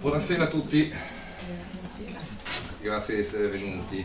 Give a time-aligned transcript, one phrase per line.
[0.00, 0.92] Buonasera a tutti,
[2.80, 4.04] grazie di essere venuti.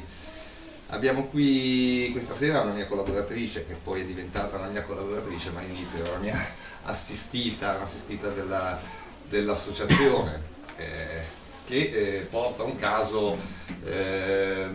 [0.89, 5.61] Abbiamo qui questa sera una mia collaboratrice che poi è diventata una mia collaboratrice, ma
[5.61, 6.39] all'inizio era una mia
[6.83, 8.79] assistita, un'assistita della,
[9.29, 10.39] dell'associazione,
[10.77, 11.21] eh,
[11.65, 13.35] che eh, porta un caso
[13.83, 14.67] eh,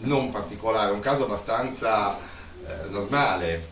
[0.00, 2.31] non particolare, un caso abbastanza
[2.84, 3.70] eh, normale,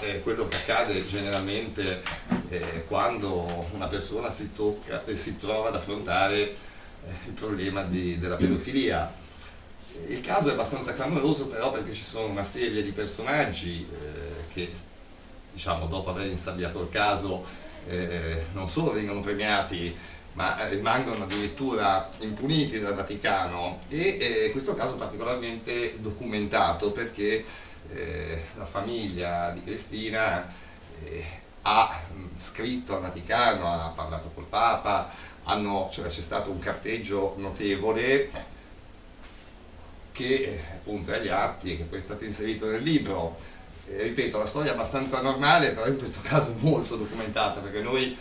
[0.00, 2.02] è quello che accade generalmente
[2.48, 6.54] eh, quando una persona si, tocca, eh, si trova ad affrontare eh,
[7.26, 9.10] il problema di, della pedofilia.
[10.08, 14.72] Il caso è abbastanza clamoroso però perché ci sono una serie di personaggi eh, che
[15.52, 17.44] diciamo, dopo aver insabbiato il caso
[17.88, 19.96] eh, non solo vengono premiati
[20.34, 27.44] ma eh, rimangono addirittura impuniti dal Vaticano e questo caso è particolarmente documentato perché
[27.94, 30.46] eh, la famiglia di Cristina
[31.04, 31.24] eh,
[31.62, 35.10] ha mh, scritto al Vaticano, ha parlato col Papa,
[35.44, 38.30] hanno, cioè, c'è stato un carteggio notevole
[40.12, 43.36] che eh, appunto è agli atti e che poi è stato inserito nel libro.
[43.86, 48.16] Eh, ripeto, la storia è abbastanza normale, però in questo caso molto documentata, perché noi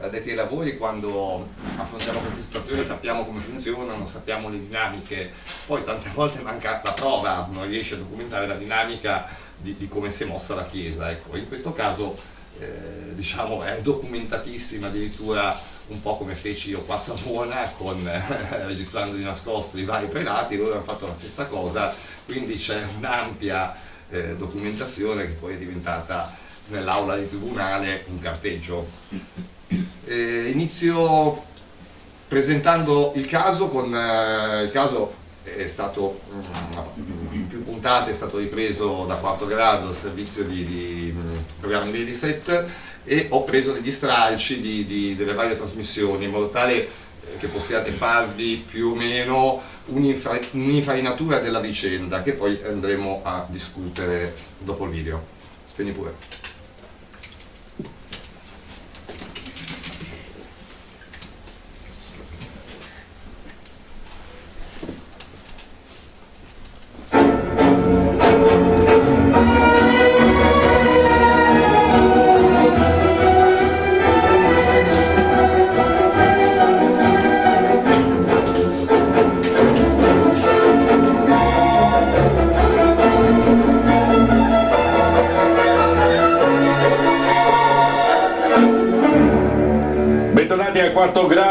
[0.00, 5.32] addetti ai lavori quando affrontiamo queste situazioni sappiamo come funzionano, sappiamo le dinamiche,
[5.66, 10.10] poi tante volte manca la prova, non riesce a documentare la dinamica di, di come
[10.10, 11.10] si è mossa la Chiesa.
[11.10, 12.16] Ecco, in questo caso
[12.58, 15.54] eh, diciamo, è documentatissima, addirittura
[15.88, 20.06] un po' come feci io qua a Savona con, eh, registrando di nascosto i vari
[20.06, 21.92] prelati, loro hanno fatto la stessa cosa,
[22.24, 23.74] quindi c'è un'ampia
[24.08, 26.32] eh, documentazione che poi è diventata
[26.68, 28.88] nell'aula di tribunale un carteggio.
[30.04, 31.44] Eh, inizio
[32.28, 38.38] presentando il caso, con, eh, il caso è stato mm, in più puntate, è stato
[38.38, 42.66] ripreso da quarto grado il servizio di, di mm, programmi Mediset
[43.04, 46.88] e ho preso degli stralci di, di, delle varie trasmissioni in modo tale eh,
[47.38, 54.84] che possiate farvi più o meno un'infarinatura della vicenda che poi andremo a discutere dopo
[54.84, 55.22] il video.
[55.66, 56.51] Spegni pure.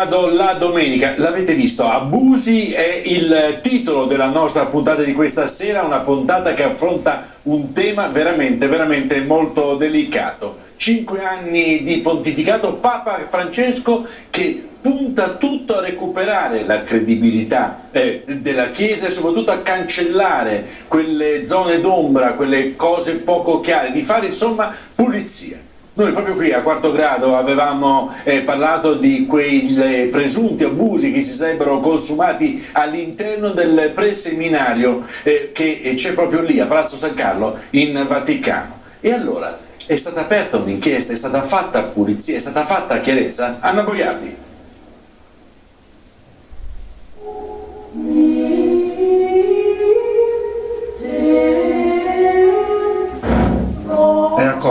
[0.06, 6.54] Domenica, l'avete visto, Abusi è il titolo della nostra puntata di questa sera, una puntata
[6.54, 10.70] che affronta un tema veramente, veramente molto delicato.
[10.76, 18.72] Cinque anni di pontificato, Papa Francesco che punta tutto a recuperare la credibilità eh, della
[18.72, 24.74] Chiesa e soprattutto a cancellare quelle zone d'ombra, quelle cose poco chiare, di fare insomma
[24.96, 25.61] pulizia.
[25.94, 31.34] Noi proprio qui a quarto grado avevamo eh, parlato di quei presunti abusi che si
[31.34, 37.58] sarebbero consumati all'interno del preseminario eh, che eh, c'è proprio lì a Palazzo San Carlo
[37.72, 38.80] in Vaticano.
[39.02, 43.58] E allora è stata aperta un'inchiesta, è stata fatta pulizia, è stata fatta chiarezza?
[43.60, 44.50] Anna Boiardi.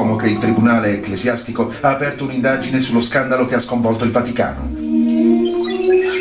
[0.01, 4.71] Como che il Tribunale ecclesiastico ha aperto un'indagine sullo scandalo che ha sconvolto il Vaticano.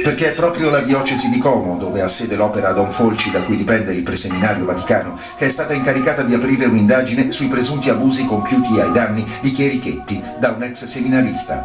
[0.03, 3.56] Perché è proprio la diocesi di Como, dove ha sede l'opera Don Folci, da cui
[3.56, 8.78] dipende il preseminario vaticano, che è stata incaricata di aprire un'indagine sui presunti abusi compiuti
[8.81, 11.63] ai danni di Chierichetti da un ex seminarista.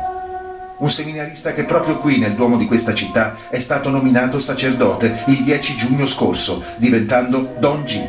[0.78, 5.42] Un seminarista che proprio qui nel Duomo di questa città è stato nominato sacerdote il
[5.42, 8.00] 10 giugno scorso, diventando Don G.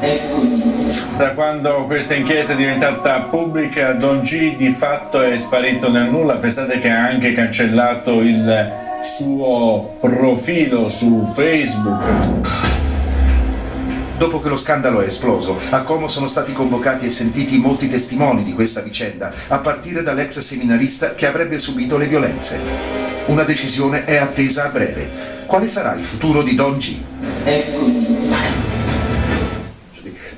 [0.00, 0.71] Ecco.
[1.16, 6.34] Da quando questa inchiesta è diventata pubblica, Don G di fatto è sparito nel nulla.
[6.34, 8.70] Pensate che ha anche cancellato il
[9.00, 12.02] suo profilo su Facebook.
[14.16, 18.42] Dopo che lo scandalo è esploso, a Como sono stati convocati e sentiti molti testimoni
[18.42, 22.60] di questa vicenda, a partire dall'ex seminarista che avrebbe subito le violenze.
[23.26, 25.10] Una decisione è attesa a breve.
[25.46, 26.96] Quale sarà il futuro di Don G?
[27.44, 28.51] Ecco.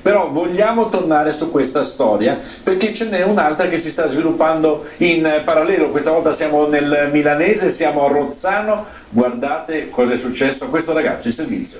[0.05, 5.41] Però vogliamo tornare su questa storia perché ce n'è un'altra che si sta sviluppando in
[5.43, 5.89] parallelo.
[5.89, 8.85] Questa volta siamo nel Milanese, siamo a Rozzano.
[9.09, 11.79] Guardate cosa è successo a questo ragazzo in servizio.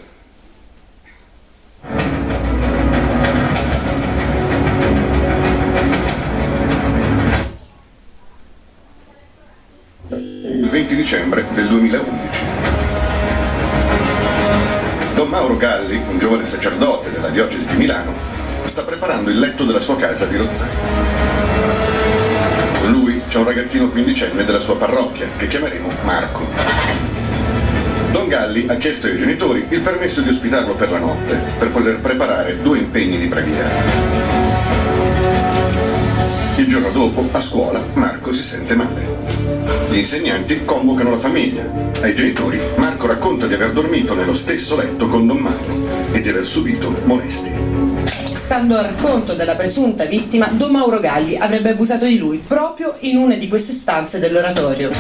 [10.09, 12.74] Il 20 dicembre del 2011.
[15.35, 18.13] Mauro Galli, un giovane sacerdote della diocesi di Milano,
[18.63, 20.71] sta preparando il letto della sua casa di Rozzano.
[22.79, 26.47] Con lui c'è un ragazzino quindicenne della sua parrocchia, che chiameremo Marco.
[28.11, 31.99] Don Galli ha chiesto ai genitori il permesso di ospitarlo per la notte, per poter
[31.99, 33.69] preparare due impegni di preghiera.
[36.55, 39.14] Il giorno dopo, a scuola, Marco si sente male.
[39.89, 41.63] Gli insegnanti convocano la famiglia.
[42.01, 46.29] Ai genitori, Marco racconta di aver dormito nello stesso letto con Don Mauro e di
[46.29, 47.53] aver subito molestie.
[48.05, 53.17] Stando al racconto della presunta vittima, Don Mauro Galli avrebbe abusato di lui proprio in
[53.17, 54.91] una di queste stanze dell'oratorio.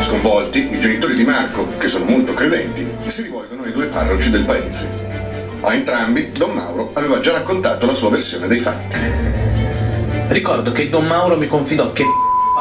[0.00, 4.44] Sconvolti, i genitori di Marco, che sono molto credenti, si rivolgono ai due parroci del
[4.44, 4.88] paese.
[5.60, 8.96] A entrambi, Don Mauro aveva già raccontato la sua versione dei fatti.
[10.28, 12.04] Ricordo che Don Mauro mi confidò che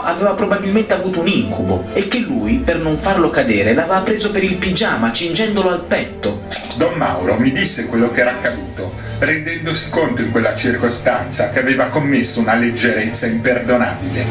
[0.08, 4.44] aveva probabilmente avuto un incubo e che lui, per non farlo cadere, l'aveva preso per
[4.44, 6.44] il pigiama, cingendolo al petto.
[6.78, 11.88] Don Mauro mi disse quello che era accaduto, rendendosi conto in quella circostanza che aveva
[11.88, 14.26] commesso una leggerezza imperdonabile.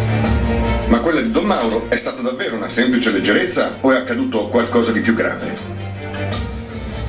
[0.87, 4.93] Ma quella di Don Mauro è stata davvero una semplice leggerezza o è accaduto qualcosa
[4.93, 5.75] di più grave?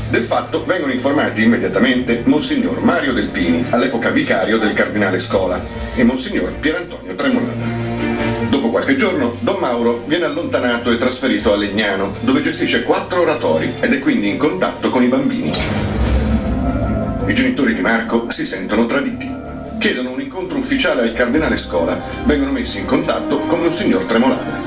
[0.10, 5.62] Del fatto vengono informati immediatamente Monsignor Mario Delpini, all'epoca vicario del cardinale Scola,
[5.96, 7.87] e Monsignor Pierantonio Tremolata.
[8.50, 13.72] Dopo qualche giorno, Don Mauro viene allontanato e trasferito a Legnano, dove gestisce quattro oratori
[13.82, 15.52] ed è quindi in contatto con i bambini.
[17.28, 19.30] I genitori di Marco si sentono traditi.
[19.80, 24.58] Chiedono un incontro ufficiale al cardinale Scola, vengono messi in contatto con Monsignor Tremolada.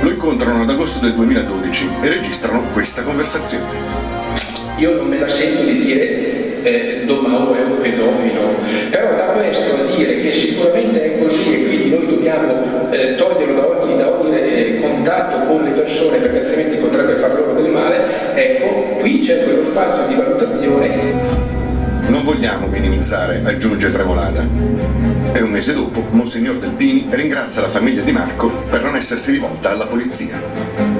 [0.00, 3.64] Lo incontrano ad agosto del 2012 e registrano questa conversazione.
[4.76, 8.56] Io non me la sento di dire eh, Don Mauro è un pedofilo,
[8.90, 13.60] però da questo a dire che sicuramente è così e quindi noi dobbiamo eh, toglierlo
[13.60, 17.70] da ogni, da ogni eh, contatto con le persone perché altrimenti potrebbe far loro del
[17.70, 21.44] male, ecco, qui c'è quello spazio di valutazione.
[22.08, 24.44] Non vogliamo minimizzare, aggiunge Tremolada.
[25.32, 29.70] E un mese dopo, Monsignor Delpini ringrazia la famiglia di Marco per non essersi rivolta
[29.70, 30.96] alla polizia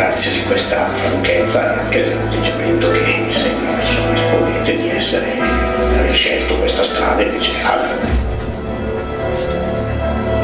[0.00, 6.14] ringrazio di questa franchezza e anche dell'atteggiamento che mi sembra insomma, esponente di essere aver
[6.14, 8.19] scelto questa strada invece che altre.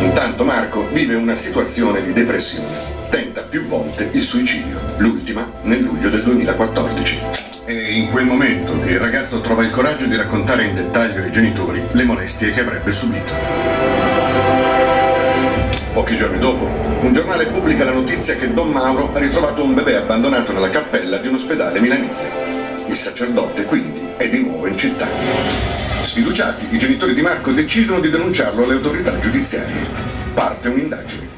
[0.06, 2.68] Intanto Marco vive una situazione di depressione.
[3.10, 7.18] Tenta più volte il suicidio, l'ultima nel luglio del 2014.
[7.64, 11.32] È in quel momento che il ragazzo trova il coraggio di raccontare in dettaglio ai
[11.32, 13.32] genitori le molestie che avrebbe subito.
[15.92, 16.66] Pochi giorni dopo,
[17.00, 21.16] un giornale pubblica la notizia che Don Mauro ha ritrovato un bebè abbandonato nella cappella
[21.16, 22.30] di un ospedale milanese.
[22.86, 25.85] Il sacerdote, quindi, è di nuovo in città.
[26.16, 29.86] Sfiduciati, i genitori di Marco decidono di denunciarlo alle autorità giudiziarie.
[30.32, 31.28] Parte un'indagine.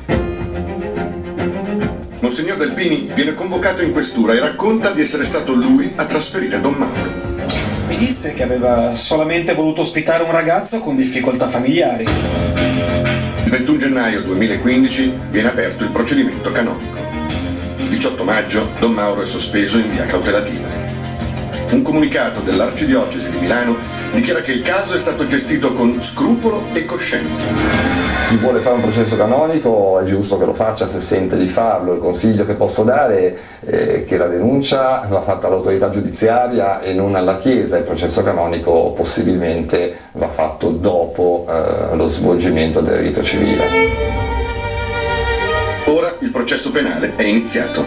[2.20, 6.74] Monsignor Delpini viene convocato in questura e racconta di essere stato lui a trasferire Don
[6.74, 7.10] Mauro.
[7.88, 12.04] Mi disse che aveva solamente voluto ospitare un ragazzo con difficoltà familiari.
[12.04, 16.98] Il 21 gennaio 2015 viene aperto il procedimento canonico.
[17.78, 20.68] Il 18 maggio Don Mauro è sospeso in via cautelativa.
[21.70, 26.84] Un comunicato dell'Arcidiocesi di Milano dichiara che il caso è stato gestito con scrupolo e
[26.84, 27.44] coscienza.
[28.28, 31.94] Chi vuole fare un processo canonico è giusto che lo faccia se sente di farlo.
[31.94, 37.14] Il consiglio che posso dare è che la denuncia va fatta all'autorità giudiziaria e non
[37.14, 37.78] alla Chiesa.
[37.78, 43.64] Il processo canonico possibilmente va fatto dopo eh, lo svolgimento del rito civile.
[45.86, 47.84] Ora il processo penale è iniziato.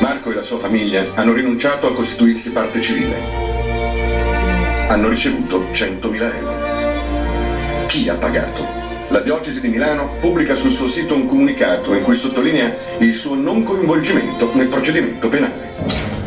[0.00, 3.55] Marco e la sua famiglia hanno rinunciato a costituirsi parte civile
[4.96, 7.86] hanno ricevuto 100.000 euro.
[7.86, 8.66] Chi ha pagato?
[9.08, 13.34] La diocesi di Milano pubblica sul suo sito un comunicato in cui sottolinea il suo
[13.34, 15.74] non coinvolgimento nel procedimento penale.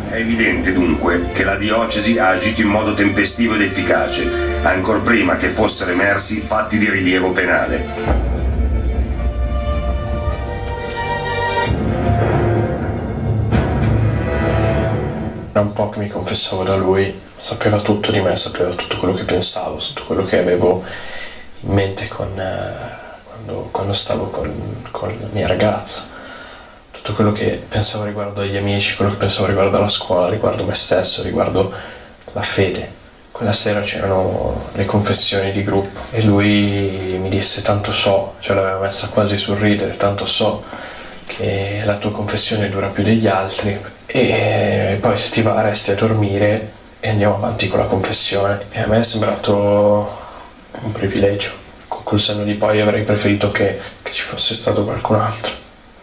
[0.10, 4.30] È evidente dunque che la diocesi ha agito in modo tempestivo ed efficace,
[4.62, 7.86] ancor prima che fossero emersi fatti di rilievo penale.
[15.52, 19.14] Era un po' che mi confessavo da lui sapeva tutto di me, sapeva tutto quello
[19.14, 20.84] che pensavo, tutto quello che avevo
[21.62, 22.74] in mente con, eh,
[23.24, 26.06] quando, quando, stavo con, con, la mia ragazza,
[26.92, 30.74] tutto quello che pensavo riguardo agli amici, quello che pensavo riguardo alla scuola, riguardo me
[30.74, 31.72] stesso, riguardo
[32.34, 32.98] la fede.
[33.32, 38.80] Quella sera c'erano le confessioni di gruppo e lui mi disse tanto so, ce l'aveva
[38.80, 40.62] messa quasi sul ridere, tanto so
[41.26, 45.96] che la tua confessione dura più degli altri e poi se ti va resti a
[45.96, 48.66] dormire e andiamo avanti con la confessione.
[48.72, 50.18] E a me è sembrato
[50.82, 51.52] un privilegio.
[51.88, 55.54] Con quel senno di poi avrei preferito che, che ci fosse stato qualcun altro.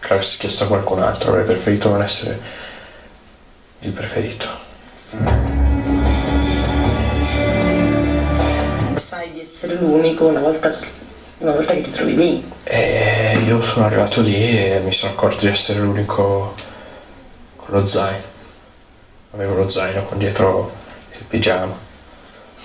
[0.00, 2.41] che l'avessi chiesto a qualcun altro, avrei preferito non essere
[3.81, 4.47] il preferito.
[8.95, 10.75] Sai di essere l'unico una volta,
[11.38, 12.53] una volta che ti trovi lì.
[12.65, 16.55] E io sono arrivato lì e mi sono accorto di essere l'unico
[17.57, 18.35] con lo zaino.
[19.33, 20.85] Avevo lo zaino con dietro
[21.18, 21.75] il pigiama.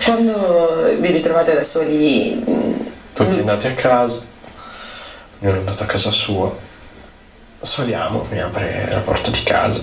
[0.04, 2.72] Quando vi ritrovate da soli lì, mm,
[3.14, 4.20] Tutti andati a casa,
[5.40, 6.50] ognuno è andato a casa sua.
[7.60, 9.82] Saliamo, mi apre la porta di casa.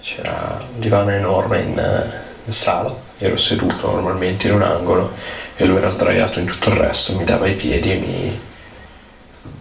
[0.00, 2.10] C'era un divano enorme in, eh,
[2.44, 2.94] in sala.
[3.18, 5.12] Ero seduto normalmente in un angolo
[5.56, 8.40] e lui era sdraiato in tutto il resto, mi dava i piedi e mi.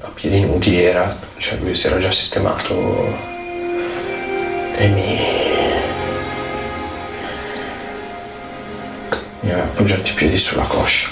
[0.02, 1.16] a piedi nudi era.
[1.38, 2.74] cioè lui si era già sistemato
[4.76, 5.77] e mi.
[9.42, 11.10] Mi aveva appoggiato i piedi sulla coscia.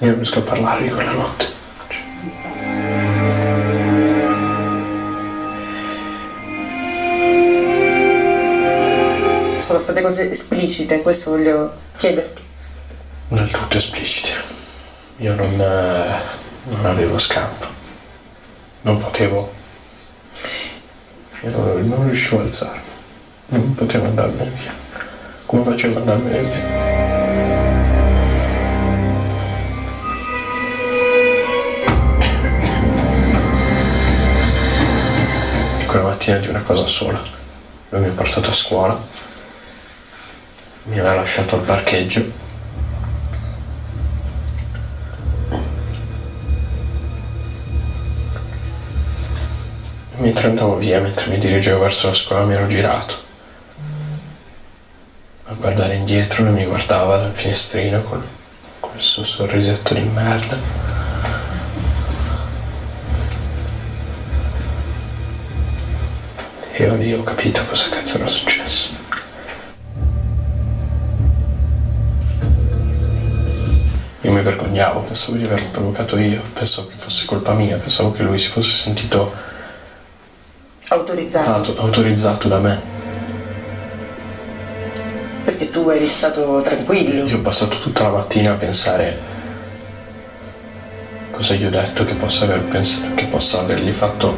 [0.00, 1.56] Io non riesco a parlare di quella notte.
[9.68, 12.42] sono state cose esplicite, questo voglio chiederti.
[13.28, 14.30] Del tutto esplicite.
[15.18, 16.20] Io non, eh,
[16.70, 17.77] non avevo scampo.
[18.88, 19.52] Non potevo.
[21.42, 22.80] Io non, riuscivo a alzarmi.
[23.48, 24.72] Non potevo andarmene via.
[25.44, 26.64] Come facevo ad andarmene via?
[35.86, 37.22] Quella mattina di una cosa sola.
[37.90, 38.98] Lui mi ha portato a scuola,
[40.84, 42.47] mi aveva lasciato al parcheggio
[50.20, 53.14] Mentre andavo via, mentre mi dirigevo verso la scuola, mi ero girato
[55.44, 58.22] a guardare indietro e mi guardava dal finestrino con
[58.80, 60.58] quel suo sorrisetto di merda.
[66.72, 68.88] E io lì ho capito cosa cazzo era successo.
[74.22, 78.24] Io mi vergognavo, pensavo di averlo provocato io, pensavo che fosse colpa mia, pensavo che
[78.24, 79.46] lui si fosse sentito
[80.88, 81.50] Autorizzato.
[81.52, 82.80] auto- autorizzato da me.
[85.44, 87.26] Perché tu eri stato tranquillo.
[87.26, 89.36] Io ho passato tutta la mattina a pensare
[91.30, 94.36] cosa gli ho detto che possa, aver pens- che possa avergli fatto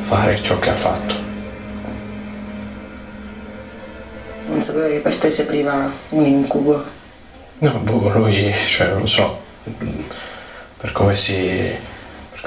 [0.00, 1.14] fare ciò che ha fatto.
[4.48, 6.82] Non sapevo che per te si apriva un incubo.
[7.58, 9.40] No, boh, lui, cioè, non lo so,
[10.76, 11.70] per come si,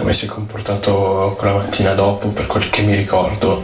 [0.01, 3.63] come si è comportato quella mattina dopo, per quel che mi ricordo,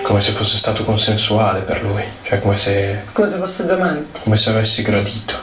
[0.00, 4.20] come se fosse stato consensuale per lui, cioè come se, Come se fosse due amanti.
[4.22, 5.34] come se avessi gradito.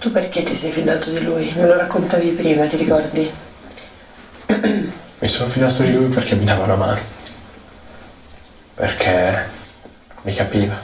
[0.00, 1.52] Tu perché ti sei fidato di lui?
[1.54, 3.30] Me lo raccontavi prima, ti ricordi?
[5.18, 7.00] Mi sono fidato di lui perché mi dava una mano,
[8.74, 9.48] perché
[10.22, 10.74] mi capiva,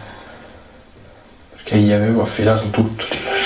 [1.54, 3.39] perché gli avevo affidato tutto di me.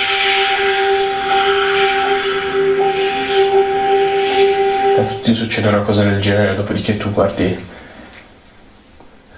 [4.94, 7.66] Ti succede una cosa del genere, dopodiché tu guardi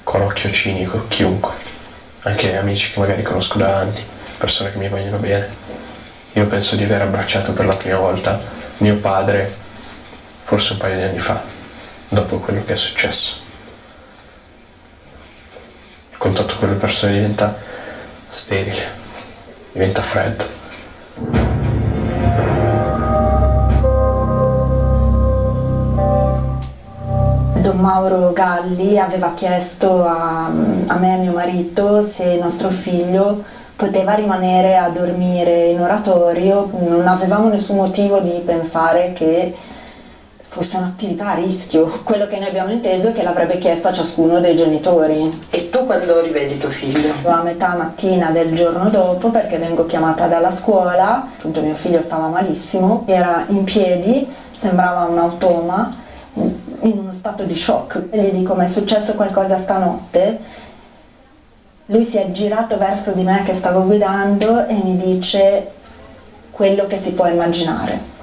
[0.03, 1.53] con occhio cinico chiunque,
[2.21, 4.05] anche amici che magari conosco da anni,
[4.37, 5.49] persone che mi vogliono bene.
[6.35, 8.39] Io penso di aver abbracciato per la prima volta
[8.79, 9.51] mio padre
[10.45, 11.43] forse un paio di anni fa,
[12.09, 13.37] dopo quello che è successo.
[16.11, 17.59] Il contatto con le persone diventa
[18.29, 18.91] sterile,
[19.73, 21.46] diventa freddo.
[27.87, 33.45] Mauro Galli aveva chiesto a, a me e a mio marito se nostro figlio
[33.77, 39.55] poteva rimanere a dormire in oratorio, non avevamo nessun motivo di pensare che
[40.49, 42.01] fosse un'attività a rischio.
[42.03, 45.47] Quello che noi abbiamo inteso è che l'avrebbe chiesto a ciascuno dei genitori.
[45.51, 47.13] E tu quando rivedi tuo figlio?
[47.23, 52.27] A metà mattina del giorno dopo, perché vengo chiamata dalla scuola, appunto mio figlio stava
[52.27, 54.27] malissimo, era in piedi,
[54.57, 56.03] sembrava un automa,
[56.81, 58.09] in uno stato di shock.
[58.11, 60.39] E gli dico, ma è successo qualcosa stanotte?
[61.87, 65.71] Lui si è girato verso di me che stavo guidando e mi dice
[66.51, 68.15] quello che si può immaginare.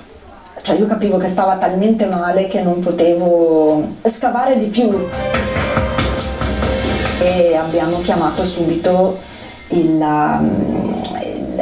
[0.62, 5.08] Cioè io capivo che stava talmente male che non potevo scavare di più.
[7.20, 9.18] E abbiamo chiamato subito
[9.70, 10.96] il, um,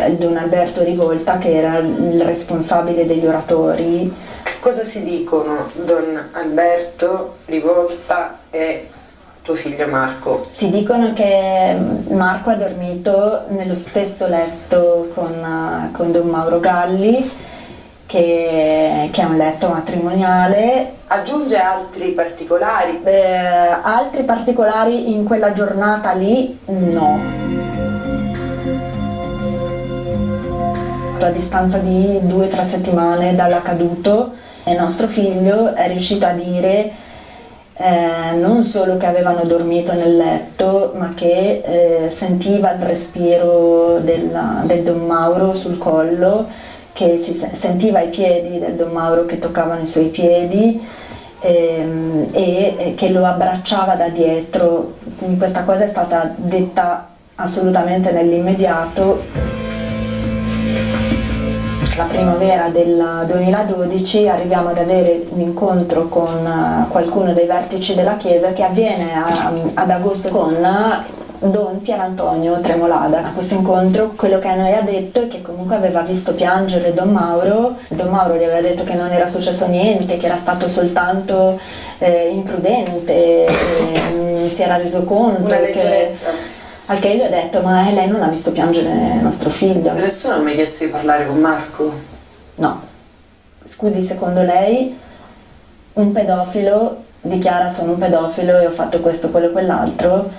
[0.08, 4.12] il Don Alberto Rivolta che era il responsabile degli oratori.
[4.62, 8.88] Cosa si dicono Don Alberto, Rivolta e
[9.42, 10.46] tuo figlio Marco.
[10.52, 11.76] Si dicono che
[12.10, 17.28] Marco ha dormito nello stesso letto con, eh, con Don Mauro Galli,
[18.06, 20.94] che, che è un letto matrimoniale.
[21.08, 23.02] Aggiunge altri particolari?
[23.04, 27.20] Eh, altri particolari in quella giornata lì no.
[31.20, 34.34] A distanza di due o tre settimane dall'accaduto,
[34.66, 37.10] il nostro figlio è riuscito a dire
[37.82, 44.62] eh, non solo che avevano dormito nel letto, ma che eh, sentiva il respiro della,
[44.66, 46.48] del Don Mauro sul collo,
[46.94, 50.80] che si sentiva i piedi del Don Mauro che toccavano i suoi piedi
[51.40, 54.98] ehm, e, e che lo abbracciava da dietro.
[55.38, 59.24] Questa cosa è stata detta assolutamente nell'immediato
[62.02, 68.18] la primavera del 2012 arriviamo ad avere un incontro con eh, qualcuno dei vertici della
[68.18, 70.58] Chiesa che avviene a, ad agosto con
[71.38, 73.22] Don Pierantonio Tremolada.
[73.22, 76.92] A questo incontro quello che a noi ha detto è che comunque aveva visto piangere
[76.92, 80.68] Don Mauro, Don Mauro gli aveva detto che non era successo niente, che era stato
[80.68, 81.60] soltanto
[82.00, 85.44] eh, imprudente, eh, si era reso conto.
[85.44, 86.30] Una leggerezza.
[86.30, 89.94] Che, al che io ho detto, ma lei non ha visto piangere nostro figlio.
[89.94, 91.94] Nessuno mi ha chiesto di parlare con Marco?
[92.56, 92.82] No.
[93.64, 94.98] Scusi, secondo lei
[95.94, 100.32] un pedofilo dichiara sono un pedofilo e ho fatto questo, quello e quell'altro?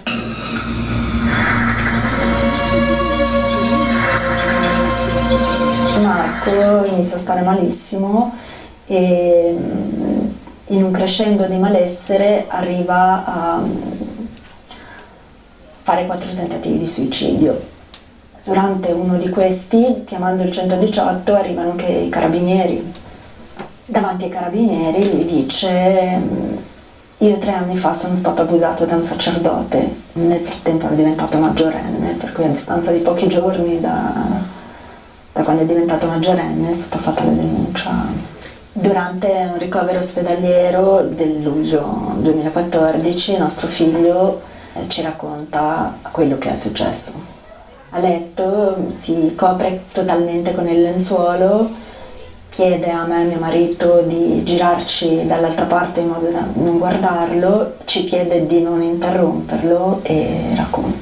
[6.01, 8.35] Marco inizia a stare malissimo
[8.87, 9.57] e
[10.67, 13.63] in un crescendo di malessere arriva a
[15.83, 17.61] fare quattro tentativi di suicidio.
[18.45, 22.93] Durante uno di questi, chiamando il 118, arrivano anche i carabinieri.
[23.85, 26.51] Davanti ai carabinieri gli dice
[27.23, 32.15] io tre anni fa sono stato abusato da un sacerdote, nel frattempo ero diventato maggiorenne,
[32.19, 34.13] per cui a distanza di pochi giorni da,
[35.33, 37.91] da quando è diventato maggiorenne è stata fatta la denuncia.
[38.73, 44.41] Durante un ricovero ospedaliero del luglio 2014 il nostro figlio
[44.75, 47.21] eh, ci racconta quello che è successo.
[47.91, 51.71] A letto si copre totalmente con il lenzuolo,
[52.49, 56.79] chiede a me e a mio marito di girarci dall'altra parte in modo da non
[56.79, 61.02] guardarlo, ci chiede di non interromperlo e racconta.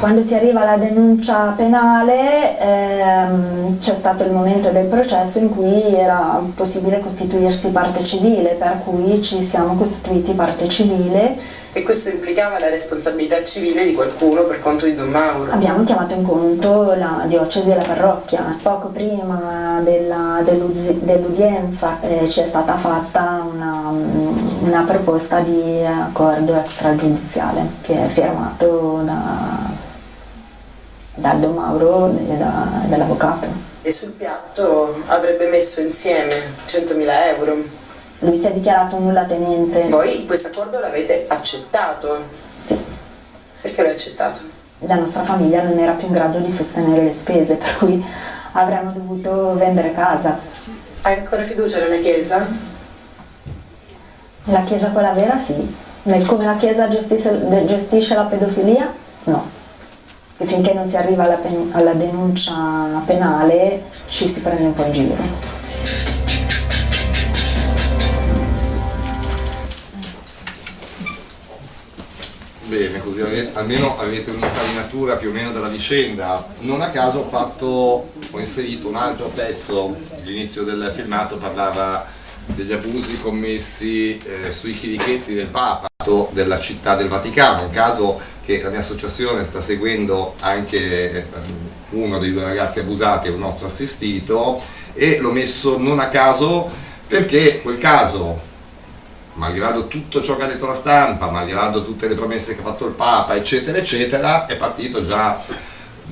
[0.00, 5.94] Quando si arriva alla denuncia penale ehm, c'è stato il momento del processo in cui
[5.94, 11.36] era possibile costituirsi parte civile, per cui ci siamo costituiti parte civile.
[11.74, 15.52] E questo implicava la responsabilità civile di qualcuno per conto di Don Mauro?
[15.52, 18.56] Abbiamo chiamato in conto la diocesi e la parrocchia.
[18.62, 23.92] Poco prima della, dell'udienza eh, ci è stata fatta una,
[24.62, 29.69] una proposta di accordo extragiudiziale che è firmato da
[31.20, 33.46] dal Don Mauro e da, dall'avvocato.
[33.82, 36.34] E sul piatto avrebbe messo insieme
[36.66, 37.56] 100.000 euro.
[38.20, 39.88] Lui si è dichiarato un nulla tenente.
[39.88, 42.18] Voi questo accordo l'avete accettato?
[42.54, 42.78] Sì.
[43.60, 44.40] Perché l'hai accettato?
[44.80, 48.02] La nostra famiglia non era più in grado di sostenere le spese, per cui
[48.52, 50.38] avremmo dovuto vendere casa.
[51.02, 52.46] Hai ancora fiducia nella Chiesa?
[54.44, 55.76] La Chiesa quella vera sì.
[56.02, 58.92] Nel come la Chiesa gestisce, gestisce la pedofilia?
[59.24, 59.58] No
[60.42, 64.84] e finché non si arriva alla, pen- alla denuncia penale ci si prende un po'
[64.84, 65.14] in giro.
[72.64, 73.20] Bene, così
[73.52, 76.46] almeno avete un'infarinatura più o meno della vicenda.
[76.60, 77.66] Non a caso ho, fatto,
[78.30, 82.06] ho inserito un altro pezzo, l'inizio del filmato parlava
[82.54, 85.88] degli abusi commessi eh, sui chirichetti del Papa
[86.30, 91.24] della città del Vaticano, un caso che la mia associazione sta seguendo anche ehm,
[91.90, 94.60] uno dei due ragazzi abusati è un nostro assistito
[94.94, 96.68] e l'ho messo non a caso
[97.06, 98.48] perché quel caso
[99.34, 102.86] malgrado tutto ciò che ha detto la stampa, malgrado tutte le promesse che ha fatto
[102.86, 105.40] il Papa, eccetera, eccetera, è partito già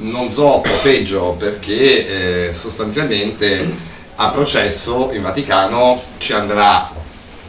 [0.01, 6.91] non zoppo, peggio, perché eh, sostanzialmente a processo in Vaticano ci andrà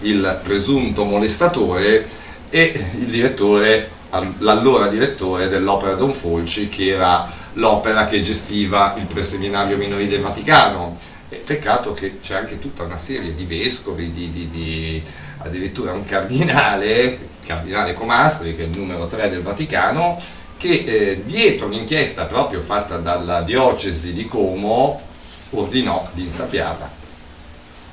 [0.02, 2.08] il presunto molestatore
[2.50, 3.90] e il direttore,
[4.38, 10.98] l'allora direttore dell'opera Don Folci, che era l'opera che gestiva il preseminario minorile Vaticano.
[11.30, 15.04] E peccato che c'è anche tutta una serie di vescovi, di, di, di,
[15.40, 20.22] addirittura un cardinale, cardinale Comastri, che è il numero 3 del Vaticano,
[20.58, 25.08] che eh, dietro un'inchiesta proprio fatta dalla diocesi di Como
[25.52, 26.90] ordinò di insabbiarla,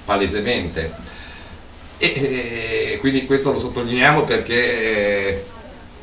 [0.05, 0.93] palesemente
[1.99, 5.45] E, e quindi questo lo sottolineiamo perché eh,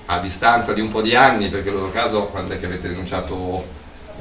[0.08, 2.88] a distanza di un po' di anni, perché il loro caso quando è che avete
[2.90, 3.64] denunciato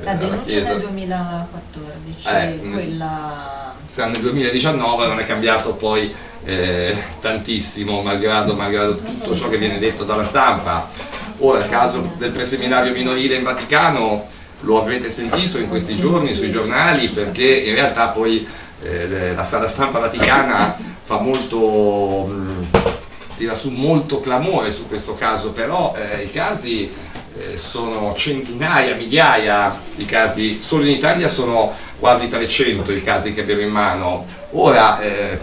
[0.01, 3.75] eh, La denuncia nel 2014, Eh, quella...
[3.87, 6.15] siamo nel 2019, non è cambiato poi
[6.45, 10.89] eh, tantissimo, malgrado, malgrado tutto ciò che viene detto dalla stampa.
[11.39, 14.27] Ora il caso del preseminario minorile in Vaticano
[14.63, 17.09] lo avrete sentito in questi giorni sui giornali?
[17.09, 18.47] Perché in realtà poi
[18.83, 22.29] eh, la sala stampa vaticana fa molto,
[23.37, 26.91] tira su molto clamore su questo caso, però eh, i casi
[27.39, 33.43] eh, sono centinaia, migliaia di casi, solo in Italia sono quasi 300 i casi che
[33.43, 34.27] abbiamo in mano.
[34.51, 35.39] Ora, eh,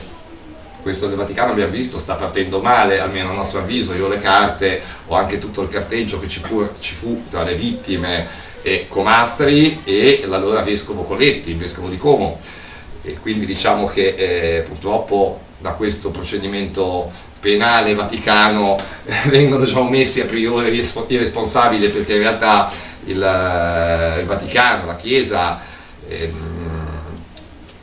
[0.82, 4.20] questo del Vaticano abbiamo visto sta partendo male, almeno a nostro avviso, io ho le
[4.20, 8.28] carte, ho anche tutto il carteggio che ci fu, ci fu tra le vittime
[8.62, 12.40] e Comastri e l'allora vescovo Coletti, il vescovo di Como.
[13.02, 20.22] E quindi diciamo che eh, purtroppo da questo procedimento penale vaticano eh, vengono già omessi
[20.22, 22.72] a priori i respo- i responsabili perché in realtà
[23.06, 25.60] il, eh, il Vaticano, la Chiesa
[26.08, 26.58] ehm,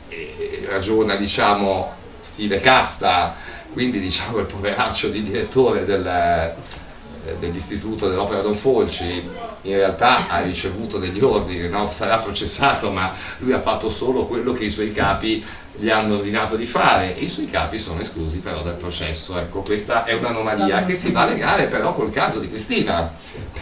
[0.09, 3.35] eh, ragiona diciamo stile casta,
[3.73, 6.55] quindi diciamo il poveraccio di direttore del, eh,
[7.39, 9.29] dell'istituto dell'opera Don Folci
[9.63, 11.89] in realtà ha ricevuto degli ordini, no?
[11.89, 15.43] sarà processato ma lui ha fatto solo quello che i suoi capi
[15.79, 19.37] gli hanno ordinato di fare e i suoi capi sono esclusi però dal processo.
[19.37, 23.11] Ecco, questa è un'anomalia che si va a legare però col caso di Cristina,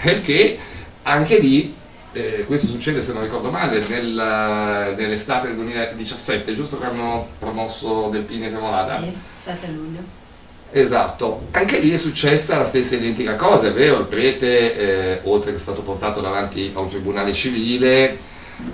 [0.01, 0.57] perché
[1.03, 1.75] anche lì,
[2.13, 8.07] eh, questo succede se non ricordo male, nel- nell'estate del 2017, giusto che hanno promosso
[8.09, 9.01] Del Pini e Tremolada?
[9.01, 10.23] Sì, 7 luglio.
[10.71, 15.51] Esatto, anche lì è successa la stessa identica cosa, è vero, il prete, eh, oltre
[15.51, 18.17] che è stato portato davanti a un tribunale civile,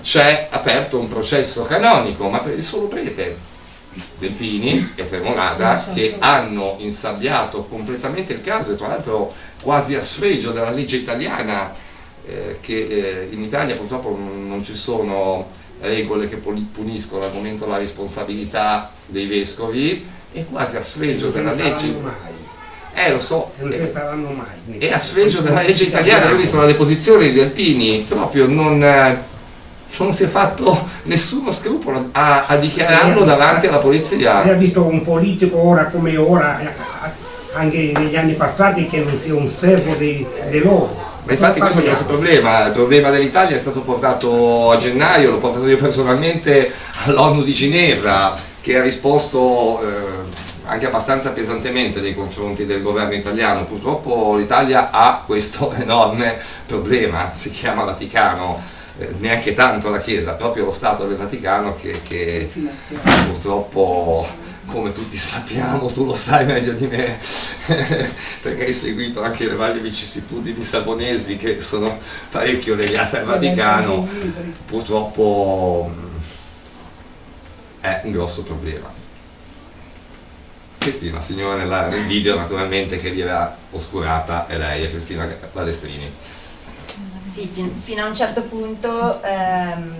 [0.01, 3.37] c'è aperto un processo canonico, ma per il solo prete,
[4.17, 10.51] Delpini e Tremolada, che hanno insabbiato completamente il caso e tra l'altro quasi a sfregio
[10.51, 11.71] della legge italiana,
[12.25, 15.49] eh, che eh, in Italia purtroppo non ci sono
[15.81, 21.93] regole che puniscono al momento la responsabilità dei vescovi e quasi a sfregio della legge
[22.01, 22.13] mai.
[22.93, 24.77] eh lo so Non ce ne saranno mai.
[24.77, 28.81] e a sfregio della legge italiana io ho visto la deposizione di Delpini proprio non,
[28.81, 29.21] eh,
[29.97, 34.83] non si è fatto nessuno scrupolo a, a dichiararlo davanti alla polizia Lei ha visto
[34.83, 36.69] un politico ora come ora, eh,
[37.53, 41.09] anche negli anni passati, che non sia un servo dei, dei loro.
[41.25, 45.31] Ma infatti questo è il grosso problema, il problema dell'Italia è stato portato a gennaio,
[45.31, 46.71] l'ho portato io personalmente
[47.03, 50.20] all'ONU di Ginevra che ha risposto eh,
[50.71, 53.65] anche abbastanza pesantemente nei confronti del governo italiano.
[53.65, 58.61] Purtroppo l'Italia ha questo enorme problema, si chiama Vaticano,
[58.97, 62.49] eh, neanche tanto la Chiesa, proprio lo Stato del Vaticano che, che
[63.27, 64.25] purtroppo
[64.65, 67.17] come tutti sappiamo, tu lo sai meglio di me,
[68.41, 71.99] perché hai seguito anche le varie vicissitudini sabonesi che sono
[72.31, 74.07] parecchio legate al Vaticano,
[74.67, 76.21] purtroppo mh,
[77.81, 79.00] è un grosso problema.
[80.81, 86.11] Cristina, signora nella- nel video naturalmente che gli era oscurata è lei, è Cristina Balestrini.
[87.31, 89.93] Sì, fin- fino a un certo punto ehm,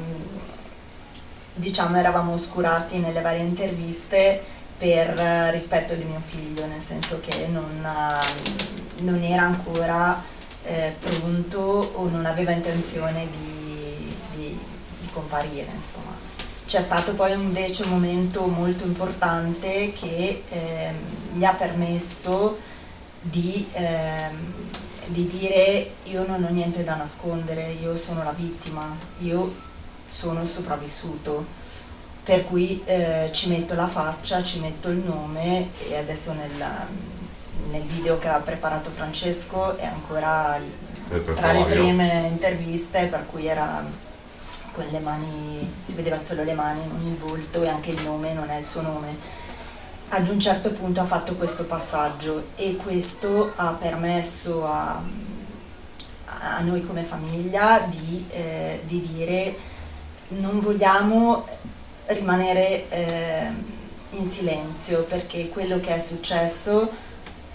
[1.53, 4.41] diciamo eravamo oscurati nelle varie interviste
[4.75, 10.19] per eh, rispetto di mio figlio, nel senso che non, ehm, non era ancora
[10.63, 11.59] eh, pronto
[11.93, 14.59] o non aveva intenzione di, di-
[14.99, 16.20] di comparire, insomma.
[16.71, 20.95] C'è stato poi invece un momento molto importante che ehm,
[21.33, 22.57] gli ha permesso
[23.19, 24.53] di, ehm,
[25.07, 29.53] di dire io non ho niente da nascondere, io sono la vittima, io
[30.05, 31.45] sono sopravvissuto,
[32.23, 36.65] per cui eh, ci metto la faccia, ci metto il nome e adesso nel,
[37.69, 40.57] nel video che ha preparato Francesco è ancora
[41.35, 43.83] tra le prime interviste per cui era
[44.73, 48.33] con le mani, si vedeva solo le mani, non il volto e anche il nome
[48.33, 49.15] non è il suo nome.
[50.09, 55.01] Ad un certo punto ha fatto questo passaggio e questo ha permesso a,
[56.25, 59.55] a noi come famiglia di, eh, di dire
[60.29, 61.45] non vogliamo
[62.07, 63.51] rimanere eh,
[64.11, 66.89] in silenzio perché quello che è successo,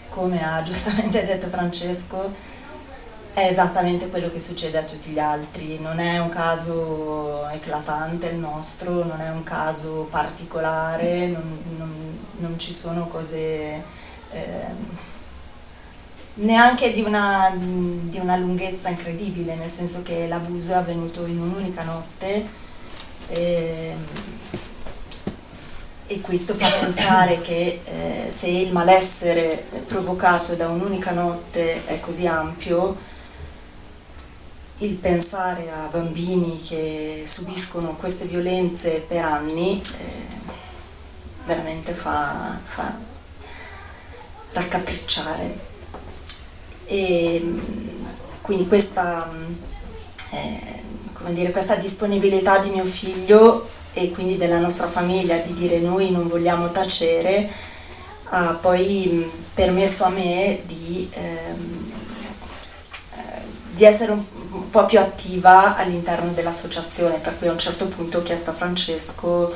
[0.08, 2.32] come ha giustamente detto Francesco,
[3.36, 8.36] è esattamente quello che succede a tutti gli altri, non è un caso eclatante il
[8.38, 13.82] nostro, non è un caso particolare, non, non- non ci sono cose
[14.30, 14.98] ehm,
[16.34, 21.82] neanche di una, di una lunghezza incredibile, nel senso che l'abuso è avvenuto in un'unica
[21.82, 22.46] notte.
[23.28, 24.04] ehm,
[26.08, 32.28] e questo fa pensare che eh, se il malessere provocato da un'unica notte è così
[32.28, 32.96] ampio,
[34.78, 40.26] il pensare a bambini che subiscono queste violenze per anni eh,
[41.46, 42.94] veramente fa, fa
[44.52, 45.74] raccapricciare.
[46.84, 47.58] E,
[48.42, 49.30] quindi questa,
[50.30, 50.82] eh,
[51.30, 56.26] dire, questa disponibilità di mio figlio e quindi della nostra famiglia di dire noi non
[56.26, 57.50] vogliamo tacere
[58.28, 61.92] ha poi permesso a me di, ehm,
[63.14, 64.24] eh, di essere un,
[64.56, 68.54] un, po' più attiva all'interno dell'associazione, per cui a un certo punto ho chiesto a
[68.54, 69.54] Francesco,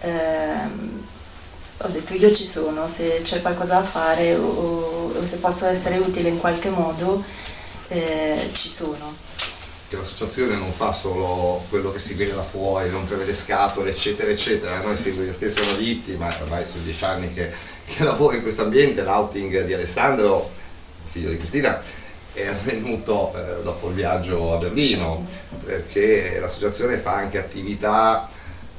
[0.00, 1.06] ehm,
[1.78, 5.98] ho detto io ci sono, se c'è qualcosa da fare o, o se posso essere
[5.98, 7.22] utile in qualche modo,
[7.88, 9.26] eh, ci sono
[9.88, 14.30] che l'associazione non fa solo quello che si vede da fuori, non prevede scatole, eccetera,
[14.30, 14.82] eccetera.
[14.82, 17.50] Noi siamo io stesso una vittima, ormai sono dieci anni che,
[17.84, 20.50] che lavoro in questo ambiente, l'outing di Alessandro,
[21.10, 21.80] figlio di Cristina,
[22.38, 25.26] è avvenuto eh, dopo il viaggio a Berlino,
[25.64, 28.28] perché l'associazione fa anche attività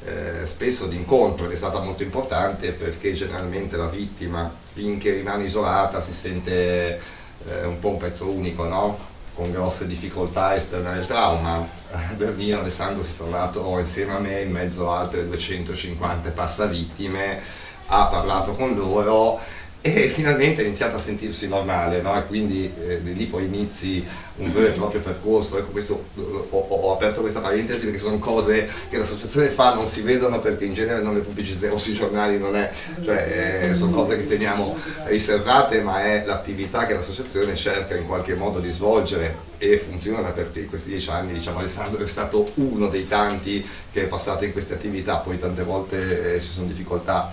[0.05, 5.43] eh, spesso di incontro ed è stata molto importante perché generalmente la vittima, finché rimane
[5.43, 6.99] isolata, si sente
[7.47, 9.07] eh, un po' un pezzo unico, no?
[9.33, 11.65] con grosse difficoltà esterne al trauma.
[11.91, 17.41] A Berlino Alessandro si è trovato insieme a me in mezzo a altre 250 passavittime,
[17.87, 19.39] ha parlato con loro
[19.81, 22.21] e finalmente ha iniziato a sentirsi normale, no?
[22.27, 25.57] quindi eh, lì poi inizi un vero e proprio percorso.
[25.57, 26.05] Ecco, questo,
[26.49, 30.65] ho, ho, aperto questa parentesi perché sono cose che l'associazione fa, non si vedono perché
[30.65, 32.69] in genere non le pubblicizziamo sui giornali, non è,
[33.03, 38.35] cioè, eh, sono cose che teniamo riservate, ma è l'attività che l'associazione cerca in qualche
[38.35, 42.87] modo di svolgere e funziona perché in questi dieci anni diciamo, Alessandro è stato uno
[42.87, 47.31] dei tanti che è passato in queste attività, poi tante volte eh, ci sono difficoltà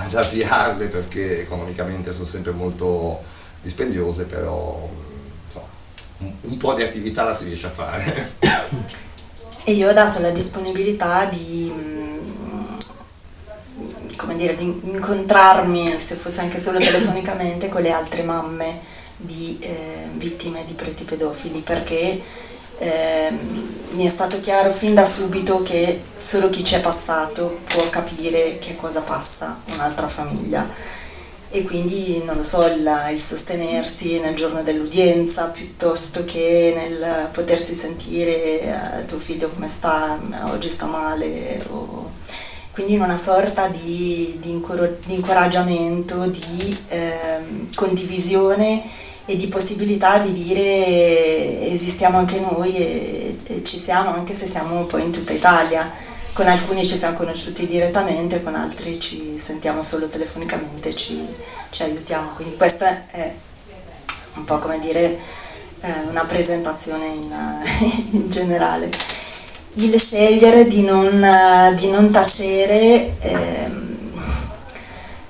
[0.00, 3.20] ad avviarle perché economicamente sono sempre molto
[3.60, 4.88] dispendiose, però
[5.50, 5.68] so,
[6.18, 8.36] un, un po' di attività la si riesce a fare.
[9.64, 12.76] E io ho dato la disponibilità di, mm,
[14.16, 18.80] come dire, di incontrarmi, se fosse anche solo telefonicamente, con le altre mamme
[19.16, 22.18] di eh, vittime di preti pedofili, perché
[22.78, 23.30] eh,
[23.90, 28.58] mi è stato chiaro fin da subito che solo chi ci è passato può capire
[28.58, 30.96] che cosa passa un'altra famiglia.
[31.50, 37.72] E quindi non lo so, il, il, sostenersi nel giorno dell'udienza piuttosto che nel potersi
[37.72, 40.18] sentire eh, tuo figlio come sta,
[40.50, 42.10] oggi sta male, o,
[42.72, 48.82] quindi in una sorta di, di, incor- di incoraggiamento, di eh, condivisione
[49.30, 54.84] e di possibilità di dire esistiamo anche noi e, e, ci siamo anche se siamo
[54.84, 55.90] poi in tutta Italia.
[56.32, 61.22] Con alcuni ci siamo conosciuti direttamente, con altri ci sentiamo solo telefonicamente, ci,
[61.68, 62.30] ci aiutiamo.
[62.36, 63.34] Quindi questo è, è,
[64.36, 65.18] un po' come dire
[65.80, 67.30] eh, una presentazione in,
[68.12, 68.88] in, generale.
[69.74, 73.70] Il scegliere di non, di non tacere eh,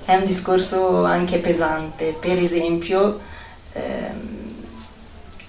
[0.05, 2.15] è un discorso anche pesante.
[2.17, 3.27] Per esempio,
[3.73, 4.11] eh,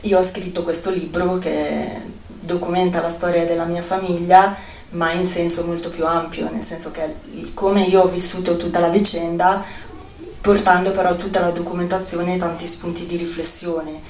[0.03, 4.57] io ho scritto questo libro che documenta la storia della mia famiglia,
[4.91, 7.15] ma in senso molto più ampio, nel senso che
[7.55, 9.63] come io ho vissuto tutta la vicenda,
[10.41, 14.01] portando però tutta la documentazione e tanti spunti di riflessione.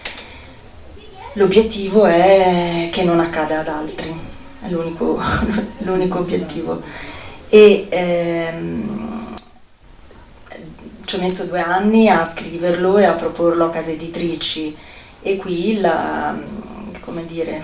[1.34, 4.14] L'obiettivo è che non accada ad altri,
[4.62, 5.20] è l'unico,
[5.78, 6.80] l'unico obiettivo.
[7.48, 9.19] E, ehm,
[11.10, 14.76] ci ho messo due anni a scriverlo e a proporlo a case editrici.
[15.22, 16.38] E qui la,
[17.00, 17.60] come dire,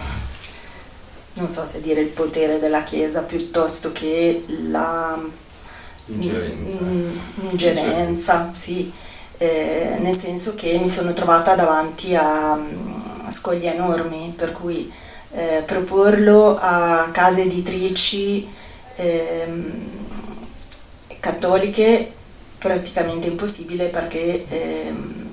[1.35, 5.17] non so se dire il potere della Chiesa piuttosto che la
[6.07, 7.19] ingerenza, mm,
[7.51, 8.93] ingerenza sì,
[9.37, 14.93] eh, nel senso che mi sono trovata davanti a, a mm, scogli enormi, per cui
[15.31, 18.49] eh, proporlo a case editrici
[18.97, 19.47] eh,
[21.21, 22.15] cattoliche
[22.67, 25.33] praticamente impossibile perché ehm,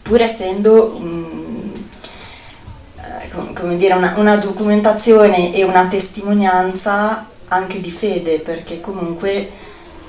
[0.00, 1.84] pur essendo um,
[3.54, 9.50] come dire, una, una, documentazione e una testimonianza anche di fede, perché comunque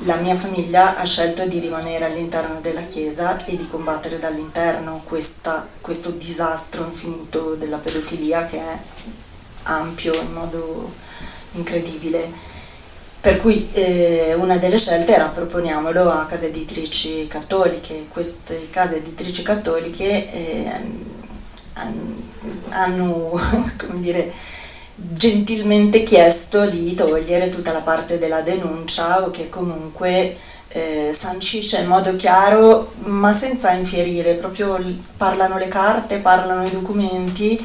[0.02, 5.67] la mia famiglia ha scelto di rimanere all'interno della Chiesa e di combattere dall'interno questa,
[5.82, 8.78] questo disastro infinito della pedofilia che è
[9.63, 10.93] ampio in modo
[11.54, 12.56] incredibile.
[13.28, 18.06] Per cui eh, una delle scelte era proponiamolo a case editrici cattoliche.
[18.08, 20.72] Queste case editrici cattoliche eh,
[22.70, 23.32] hanno,
[23.78, 24.32] come dire,
[24.96, 30.38] gentilmente chiesto di togliere tutta la parte della denuncia o che comunque
[30.70, 34.80] eh, sancisce in modo chiaro ma senza infierire, proprio
[35.18, 37.62] parlano le carte, parlano i documenti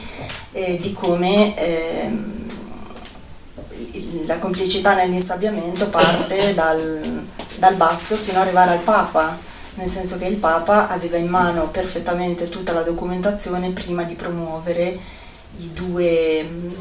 [0.51, 2.41] eh, di come il-
[4.26, 7.26] la complicità nell'insabbiamento parte dal,
[7.57, 9.38] dal basso fino ad arrivare al Papa,
[9.74, 14.98] nel senso che il Papa aveva in mano perfettamente tutta la documentazione prima di promuovere
[15.59, 16.72] i due mm,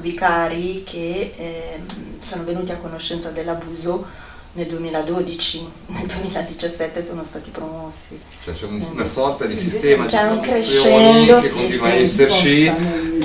[0.00, 4.24] vicari che ehm, sono venuti a conoscenza dell'abuso
[4.56, 8.18] nel 2012, nel 2017 sono stati promossi.
[8.42, 11.92] Cioè c'è un- una sorta di sistema C'è di un crescendo, che sì, continua sì,
[11.92, 12.72] a esserci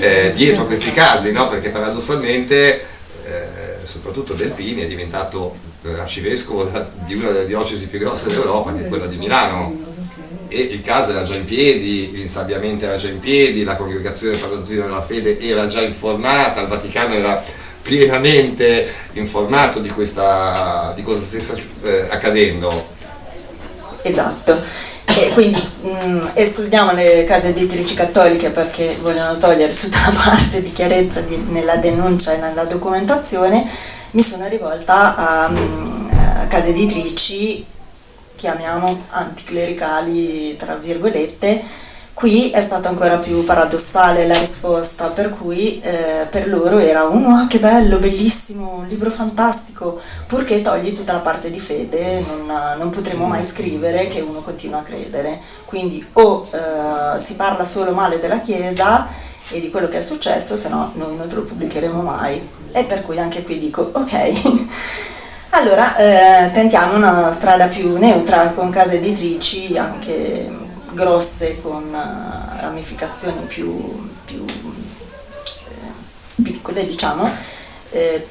[0.01, 1.47] eh, dietro a questi casi, no?
[1.47, 2.81] perché paradossalmente
[3.25, 3.47] eh,
[3.83, 6.69] soprattutto Delpini è diventato eh, arcivescovo
[7.05, 9.89] di una delle diocesi più grosse d'Europa, che è quella di Milano.
[10.49, 14.83] E il caso era già in piedi, l'insabbiamento era già in piedi, la congregazione dottrina
[14.83, 17.41] della fede era già informata, il Vaticano era
[17.81, 22.89] pienamente informato di, questa, di cosa stesse eh, accadendo.
[24.03, 24.59] Esatto.
[25.05, 30.71] E quindi mh, escludiamo le case editrici cattoliche perché vogliono togliere tutta la parte di
[30.71, 33.67] chiarezza di- nella denuncia e nella documentazione.
[34.11, 37.65] Mi sono rivolta a, a case editrici,
[38.35, 41.61] chiamiamo anticlericali, tra virgolette.
[42.13, 47.25] Qui è stato ancora più paradossale la risposta, per cui eh, per loro era un
[47.25, 52.45] oh, che bello, bellissimo, un libro fantastico, purché togli tutta la parte di fede, non,
[52.77, 55.39] non potremo mai scrivere che uno continua a credere.
[55.65, 59.07] Quindi o eh, si parla solo male della Chiesa
[59.49, 62.39] e di quello che è successo, se no noi non te lo pubblicheremo mai.
[62.71, 64.69] E per cui anche qui dico ok.
[65.53, 70.60] Allora, eh, tentiamo una strada più neutra con case editrici anche
[70.93, 77.29] grosse con eh, ramificazioni più, più, eh, piccole, diciamo,
[77.91, 78.27] eh,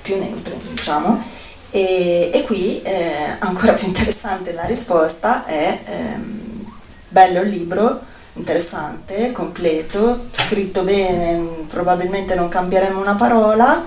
[0.00, 1.22] più neutre, diciamo.
[1.70, 6.66] E, e qui eh, ancora più interessante la risposta è ehm,
[7.08, 8.02] bello il libro,
[8.34, 13.84] interessante, completo, scritto bene, probabilmente non cambieremo una parola,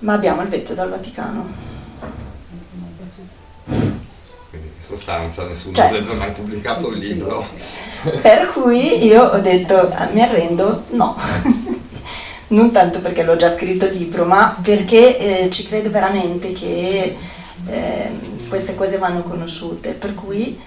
[0.00, 1.46] ma abbiamo il veto dal Vaticano.
[4.50, 7.44] Quindi in sostanza nessuno Cioè- avrebbe mai pubblicato un libro.
[8.20, 11.16] Per cui io ho detto "Ah, mi arrendo, no.
[12.48, 17.16] non tanto perché l'ho già scritto il libro, ma perché eh, ci credo veramente che
[17.68, 18.10] eh,
[18.48, 19.92] queste cose vanno conosciute.
[19.92, 20.60] Per cui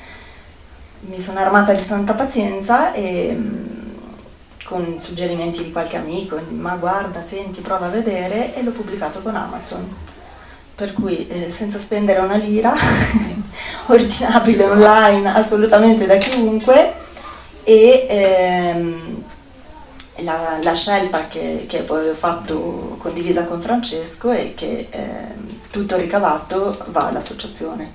[1.01, 3.73] mi sono armata di santa pazienza e mm,
[4.65, 9.35] con suggerimenti di qualche amico, ma guarda, senti, prova a vedere e l'ho pubblicato con
[9.35, 9.85] Amazon.
[10.73, 12.73] Per cui eh, senza spendere una lira,
[13.87, 16.93] ordinabile online assolutamente da chiunque
[17.63, 19.23] e ehm,
[20.19, 25.97] la, la scelta che, che poi ho fatto condivisa con Francesco è che ehm, tutto
[25.97, 27.91] ricavato va all'associazione,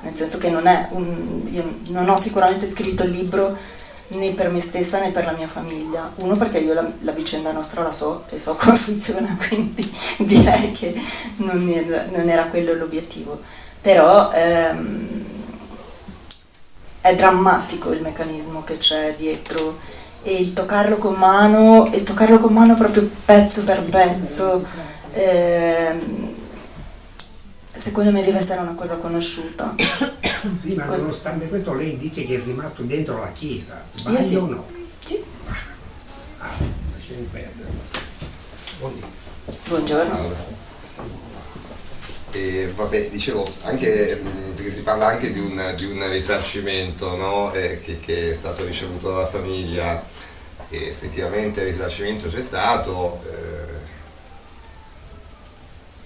[0.00, 3.56] nel senso che non, è un, io non ho sicuramente scritto il libro
[4.08, 6.10] né per me stessa né per la mia famiglia.
[6.16, 10.72] Uno perché io la, la vicenda nostra la so e so come funziona, quindi direi
[10.72, 10.98] che
[11.36, 13.40] non era, non era quello l'obiettivo.
[13.80, 15.08] Però ehm,
[17.00, 19.78] è drammatico il meccanismo che c'è dietro
[20.22, 24.62] e il toccarlo con mano, e toccarlo con mano proprio pezzo per pezzo,
[25.12, 26.34] ehm,
[27.72, 29.74] secondo me deve essere una cosa conosciuta.
[30.58, 33.82] Sì, ma Questo- nonostante questo lei dice che è rimasto dentro la chiesa.
[33.94, 34.36] Sbaglio Io sì.
[34.36, 34.66] o no?
[35.04, 35.22] Sì.
[36.38, 36.46] Ah,
[36.96, 37.68] lasciamo perdere.
[38.78, 39.02] Buondì.
[39.68, 40.58] Buongiorno.
[42.32, 44.22] E vabbè, dicevo, anche,
[44.54, 47.52] perché si parla anche di un, di un risarcimento no?
[47.52, 50.04] Eh, che, che è stato ricevuto dalla famiglia
[50.68, 53.78] e effettivamente il risarcimento c'è stato, eh,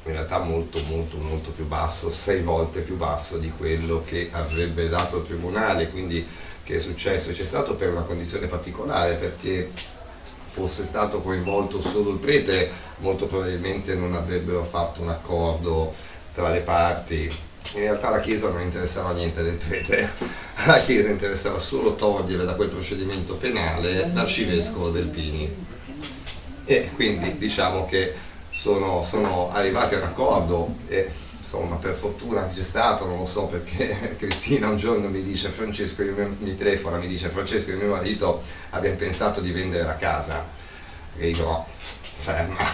[0.05, 4.89] in realtà molto molto molto più basso, sei volte più basso di quello che avrebbe
[4.89, 6.27] dato il tribunale, quindi
[6.63, 7.33] che è successo?
[7.33, 9.71] C'è stato per una condizione particolare perché
[10.55, 15.93] fosse stato coinvolto solo il prete, molto probabilmente non avrebbero fatto un accordo
[16.35, 17.33] tra le parti.
[17.75, 20.09] In realtà la Chiesa non interessava niente del prete,
[20.67, 25.63] la Chiesa interessava solo togliere da quel procedimento penale l'arcivescovo del Pini.
[26.67, 28.15] E quindi diciamo che
[28.51, 33.47] sono, sono arrivati a un accordo e insomma per fortuna c'è stato, non lo so
[33.47, 37.81] perché Cristina un giorno mi dice Francesco, io mi- telefona, mi dice Francesco io e
[37.81, 40.43] mio marito abbiamo pensato di vendere la casa
[41.17, 42.65] e dico no, ferma,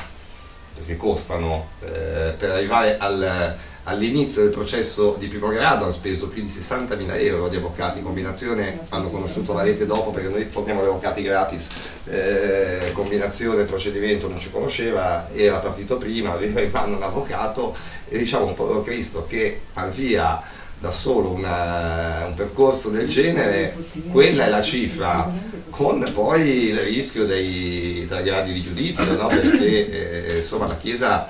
[0.74, 6.42] perché costano, eh, per arrivare al, all'inizio del processo di primo grado hanno speso più
[6.42, 7.98] di 60.000 euro di avvocati.
[7.98, 11.68] In combinazione, hanno conosciuto la rete dopo perché noi forniamo gli avvocati gratis,
[12.04, 17.74] eh, combinazione, procedimento non ci conosceva, era partito prima, aveva in mano un avvocato
[18.08, 23.76] e diciamo un po' Cristo che avvia da solo una, un percorso del genere,
[24.10, 25.30] quella è la cifra,
[25.68, 29.26] con poi il rischio dei tre gradi di giudizio, no?
[29.28, 31.28] perché eh, insomma la Chiesa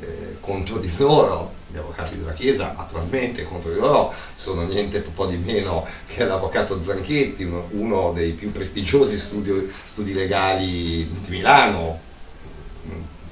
[0.00, 5.26] eh, contro di loro, gli avvocati della Chiesa attualmente contro di loro sono niente po'
[5.26, 12.00] di meno che l'avvocato Zanchetti, uno, uno dei più prestigiosi studi, studi legali di Milano,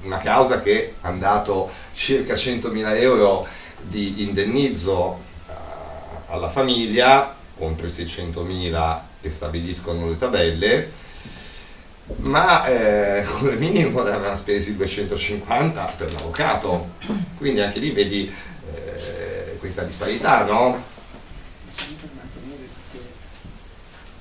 [0.03, 3.45] una causa che ha dato circa 100.000 euro
[3.81, 5.25] di indennizzo
[6.27, 10.91] alla famiglia contro i 600.000 che stabiliscono le tabelle,
[12.17, 16.91] ma eh, come minimo ne avevano spesi 250 per l'avvocato,
[17.37, 18.31] quindi anche lì vedi
[18.73, 20.95] eh, questa disparità, no?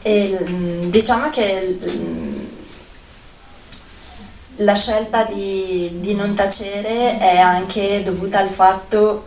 [0.00, 0.38] E,
[0.86, 1.76] diciamo che
[4.58, 9.26] la scelta di, di non tacere è anche dovuta al fatto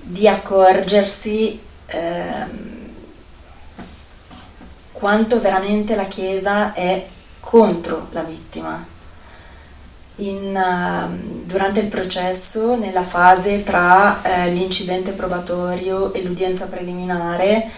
[0.00, 2.90] di accorgersi ehm,
[4.92, 7.06] quanto veramente la Chiesa è
[7.40, 8.86] contro la vittima.
[10.16, 17.68] In, uh, durante il processo, nella fase tra uh, l'incidente probatorio e l'udienza preliminare,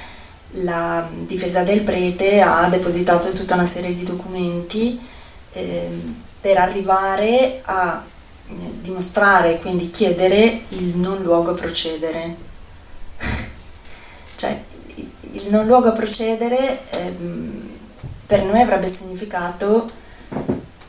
[0.59, 5.01] la difesa del prete ha depositato tutta una serie di documenti
[5.53, 5.89] eh,
[6.45, 8.05] per arrivare a
[8.49, 12.37] eh, dimostrare, quindi chiedere il non luogo a procedere.
[14.37, 14.63] cioè,
[15.31, 17.71] il non luogo a procedere ehm,
[18.27, 19.89] per noi avrebbe significato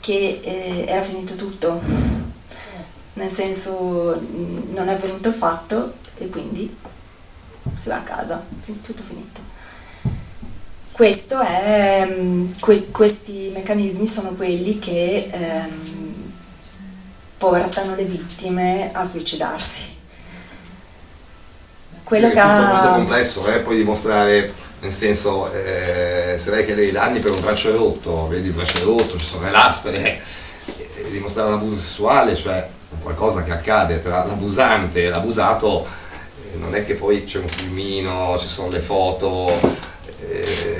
[0.01, 1.79] che eh, era finito tutto,
[3.13, 4.21] nel senso
[4.73, 6.75] non è venuto il fatto e quindi
[7.75, 8.43] si va a casa,
[8.81, 9.39] tutto finito.
[10.95, 16.31] Questo è, mm, que- questi meccanismi sono quelli che ehm,
[17.37, 19.93] portano le vittime a suicidarsi.
[22.01, 22.69] Quello che ha...
[22.69, 23.59] È molto complesso, eh?
[23.59, 28.47] poi dimostrare, nel senso, eh, se lei che dei danni per un braccio rotto, vedi
[28.47, 30.21] il braccio rotto, ci sono le lastre,
[30.77, 32.69] eh, dimostrare un abuso sessuale, cioè
[33.01, 35.85] qualcosa che accade tra l'abusante e l'abusato,
[36.53, 39.83] eh, non è che poi c'è un filmino, ci sono le foto,
[40.19, 40.74] eh,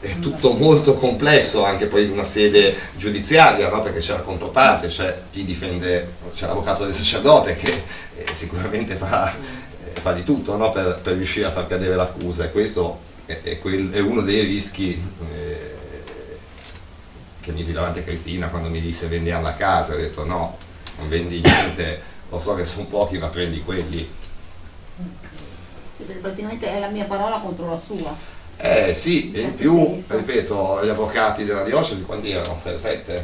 [0.00, 3.82] è tutto molto complesso anche poi in una sede giudiziaria, no?
[3.82, 7.82] perché c'è la controparte, c'è chi difende, c'è l'avvocato del sacerdote che
[8.16, 10.72] eh, sicuramente fa, eh, fa, di tutto no?
[10.72, 14.42] per, per, riuscire a far cadere l'accusa e questo è, è, quel, è uno dei
[14.42, 15.00] rischi
[15.34, 15.74] eh,
[17.40, 20.56] che misi davanti a Cristina quando mi disse vendiamo la casa, ho detto no,
[20.98, 24.08] non vendi niente, lo so che sono pochi ma prendi quelli.
[25.94, 28.38] Sì, praticamente è la mia parola contro la sua.
[28.62, 32.58] Eh sì, in più, ripeto, gli avvocati della diocesi quanti erano?
[32.62, 33.22] 6-7?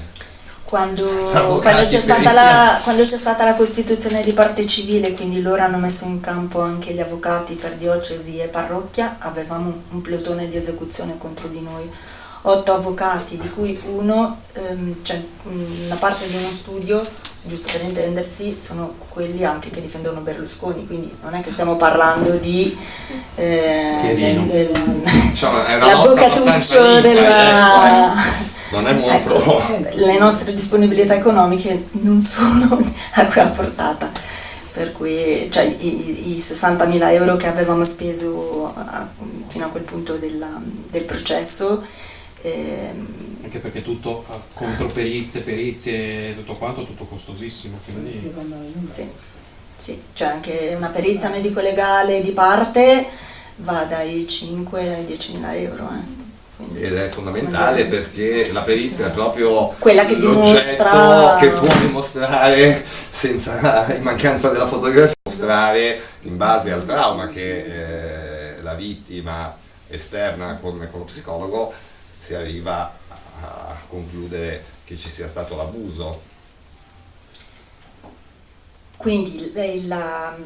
[0.65, 1.05] Quando,
[1.61, 6.07] quando, c'è la, quando, c'è stata la costituzione di parte civile, quindi loro hanno messo
[6.07, 11.49] in campo anche gli avvocati per diocesi e parrocchia, avevamo un plotone di esecuzione contro
[11.49, 11.89] di noi,
[12.43, 17.07] otto avvocati, di cui uno, ehm, cioè una parte di uno studio
[17.47, 22.31] giusto per intendersi, sono quelli anche che difendono Berlusconi, quindi non è che stiamo parlando
[22.33, 22.77] di
[23.35, 24.71] eh, del,
[25.31, 28.17] diciamo, l'avvocatuccio della...
[28.17, 29.37] Eh, non è molto...
[29.37, 32.79] Ecco, le nostre disponibilità economiche non sono
[33.15, 34.11] a quella portata,
[34.73, 39.07] per cui cioè, i, i 60.000 euro che avevamo speso a,
[39.47, 41.85] fino a quel punto della, del processo...
[42.47, 42.93] Eh,
[43.43, 44.25] anche perché tutto
[44.55, 47.79] contro perizie, perizie, tutto quanto, tutto costosissimo.
[47.85, 48.33] Quindi...
[48.87, 49.09] Sì,
[49.75, 53.07] sì, cioè anche una perizia medico-legale di parte
[53.57, 55.91] va dai 5 ai 10 mila euro.
[55.91, 56.25] Eh.
[56.57, 62.83] Quindi, Ed è fondamentale perché la perizia è proprio quella che dimostra che può dimostrare
[62.87, 69.55] senza in mancanza della fotografia mostrare in base al trauma che eh, la vittima
[69.89, 71.75] esterna con, con lo psicologo
[72.27, 72.93] si arriva
[73.41, 76.35] a concludere che ci sia stato l'abuso.
[78.97, 79.53] Quindi
[79.87, 80.37] la,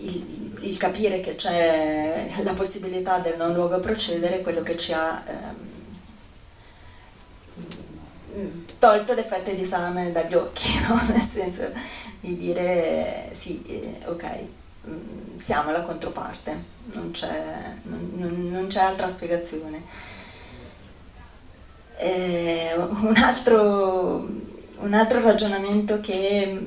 [0.00, 4.76] il, il, capire che c'è la possibilità del non luogo a procedere è quello che
[4.76, 5.22] ci ha
[8.34, 11.00] ehm, tolto l'effetto di salame dagli occhi, no?
[11.08, 11.70] nel senso
[12.20, 14.28] di dire sì, eh, ok,
[14.88, 20.12] mm, siamo la controparte, non c'è, non, non c'è altra spiegazione
[21.96, 24.28] Eh, un, altro,
[24.78, 26.60] un altro ragionamento che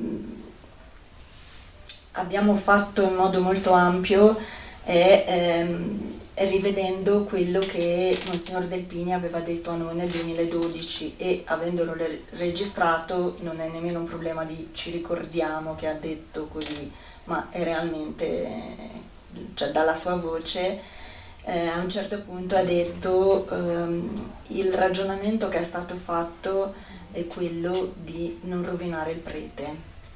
[2.13, 4.37] abbiamo fatto in modo molto ampio
[4.83, 11.93] è ehm, rivedendo quello che Monsignor Delpini aveva detto a noi nel 2012 e avendolo
[11.93, 16.91] re- registrato non è nemmeno un problema di ci ricordiamo che ha detto così,
[17.25, 18.47] ma è realmente,
[19.55, 20.79] cioè dalla sua voce,
[21.47, 26.73] eh, a un certo punto ha detto ehm, il ragionamento che è stato fatto
[27.11, 29.65] è quello di non rovinare il prete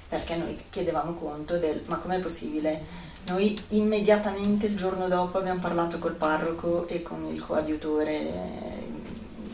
[0.09, 3.09] perché noi chiedevamo conto del ma com'è possibile?
[3.27, 8.89] Noi immediatamente il giorno dopo abbiamo parlato col parroco e con il coadiutore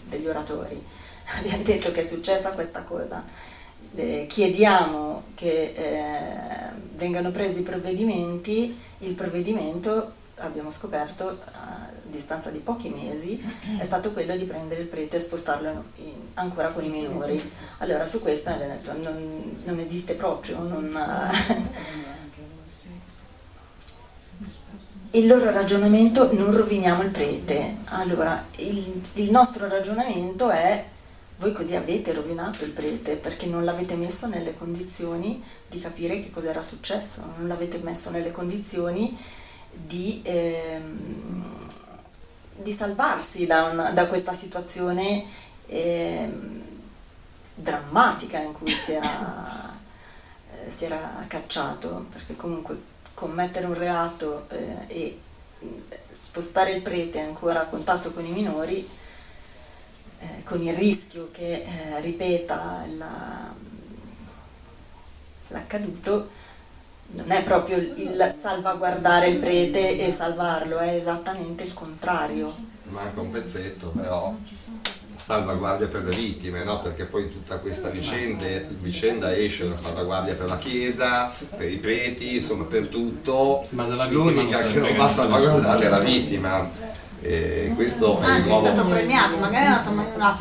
[0.09, 0.81] degli oratori.
[1.37, 3.23] Abbiamo detto che è successa questa cosa.
[3.93, 12.59] Eh, chiediamo che eh, vengano presi i provvedimenti, il provvedimento abbiamo scoperto a distanza di
[12.59, 13.43] pochi mesi
[13.77, 17.51] è stato quello di prendere il prete e spostarlo in- ancora con i minori.
[17.79, 20.95] Allora su questo abbiamo detto non, non esiste proprio, non,
[25.11, 27.77] il loro ragionamento non roviniamo il prete.
[27.85, 30.85] Allora, il, il nostro ragionamento è
[31.37, 36.31] voi così avete rovinato il prete perché non l'avete messo nelle condizioni di capire che
[36.31, 39.15] cos'era successo, non l'avete messo nelle condizioni
[39.85, 41.67] di, ehm,
[42.55, 45.23] di salvarsi da, una- da questa situazione
[45.67, 46.61] ehm,
[47.55, 49.75] drammatica in cui si era,
[50.51, 52.79] eh, si era cacciato, perché comunque
[53.13, 55.19] commettere un reato eh, e
[55.59, 55.67] mh,
[56.13, 58.87] spostare il prete ancora a contatto con i minori,
[60.19, 63.53] eh, con il rischio che eh, ripeta la-
[65.49, 66.29] l'accaduto,
[67.09, 72.53] non è proprio il salvaguardare il prete e salvarlo, è esattamente il contrario.
[72.89, 74.35] Manca un pezzetto, però
[75.15, 76.81] salvaguardia per le vittime, no?
[76.81, 82.37] perché poi tutta questa vicende- vicenda esce una salvaguardia per la Chiesa, per i preti,
[82.37, 83.65] insomma per tutto.
[83.69, 86.69] Ma della vittima L'unica che non va salvaguardata è la vittima.
[87.29, 88.67] E questo è il Anzi, è nuovo...
[88.67, 90.37] stato premiato, magari è andato in una,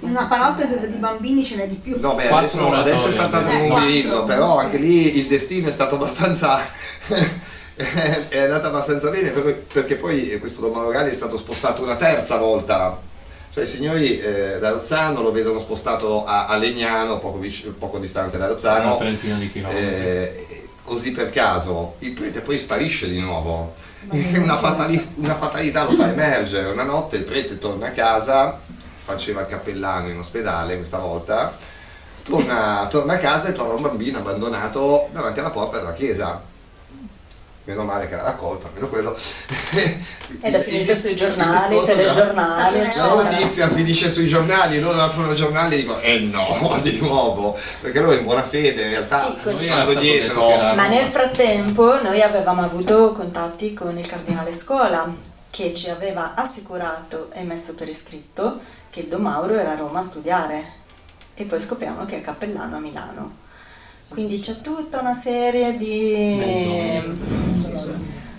[0.00, 1.96] una parrocchia dove di bambini ce n'è di più.
[2.00, 4.26] No, beh, adesso, adesso è saltato un Eh, mobilino, quattro.
[4.26, 6.60] però anche lì il destino è stato abbastanza.
[7.76, 12.36] è andato abbastanza bene perché, perché poi questo Don Mauro è stato spostato una terza
[12.36, 12.98] volta.
[13.50, 17.98] Cioè i signori eh, da Rozzano lo vedono spostato a, a Legnano, poco, vic- poco
[17.98, 18.96] distante da Una Rozzano.
[18.96, 19.84] trentina di chilometri.
[19.84, 20.46] Eh,
[20.88, 23.74] così per caso il prete poi sparisce di nuovo.
[24.08, 26.70] Una, fatali- una fatalità lo fa emergere.
[26.70, 28.58] Una notte il prete torna a casa,
[29.04, 31.54] faceva il cappellano in ospedale questa volta,
[32.22, 36.42] torna, torna a casa e trova un bambino abbandonato davanti alla porta della chiesa.
[37.68, 39.14] Meno male che l'ha raccolto, almeno quello.
[40.40, 43.14] Ed è finito sui giornali, Il telegiornali, La eccetera.
[43.14, 48.00] notizia finisce sui giornali, loro aprono i giornali e dicono eh no, di nuovo, perché
[48.00, 50.48] loro in buona fede in realtà Sì, stato dietro.
[50.48, 55.06] Ma nel frattempo noi avevamo avuto contatti con il cardinale Scola
[55.50, 59.98] che ci aveva assicurato e messo per iscritto che il Don Mauro era a Roma
[59.98, 60.72] a studiare
[61.34, 63.46] e poi scopriamo che è cappellano a Milano.
[64.08, 67.00] Quindi c'è tutta una serie di...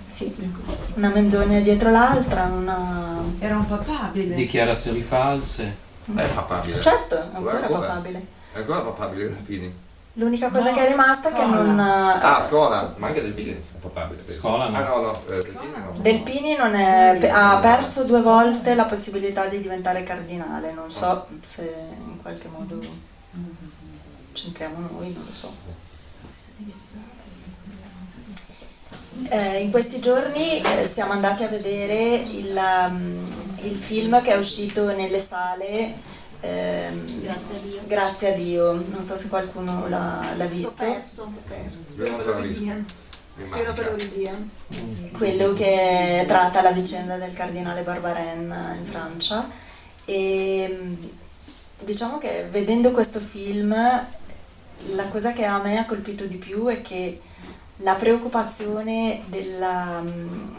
[0.07, 0.35] Sì,
[0.95, 3.17] una menzogna dietro l'altra, una...
[3.39, 4.35] Era un papabile.
[4.35, 5.75] Dichiarazioni false.
[6.13, 6.81] È papabile.
[6.81, 7.79] Certo, è ancora Ancora?
[7.87, 8.25] papabile.
[8.53, 9.87] È ancora papabile Delpini.
[10.13, 11.79] L'unica cosa che è rimasta è che non...
[11.79, 14.23] Ah, scuola, ma anche Delpini è papabile.
[14.23, 14.39] penso.
[14.41, 14.75] Scuola no.
[14.77, 15.93] Ah no, no, eh, Delpini no.
[16.01, 21.71] Delpini non è- ha perso due volte la possibilità di diventare cardinale, non so se
[22.07, 22.79] in qualche modo
[24.41, 25.53] c'entriamo noi, non lo so.
[29.29, 34.37] Eh, in questi giorni eh, siamo andati a vedere il, um, il film che è
[34.37, 35.93] uscito nelle sale
[36.39, 37.81] ehm, Grazie a Dio.
[37.85, 40.85] Grazie a Dio, non so se qualcuno l'ha, l'ha Ho visto.
[40.85, 41.85] perso, ho perso.
[41.95, 42.65] L'ho visto.
[43.49, 43.73] Manca.
[43.73, 44.49] che lo ridiano.
[45.17, 49.49] quello che tratta la vicenda del cardinale Barbaren in Francia
[50.05, 51.09] e mh,
[51.85, 53.73] diciamo che vedendo questo film
[54.95, 57.21] la cosa che a me ha colpito di più è che
[57.77, 60.57] la preoccupazione della, mh,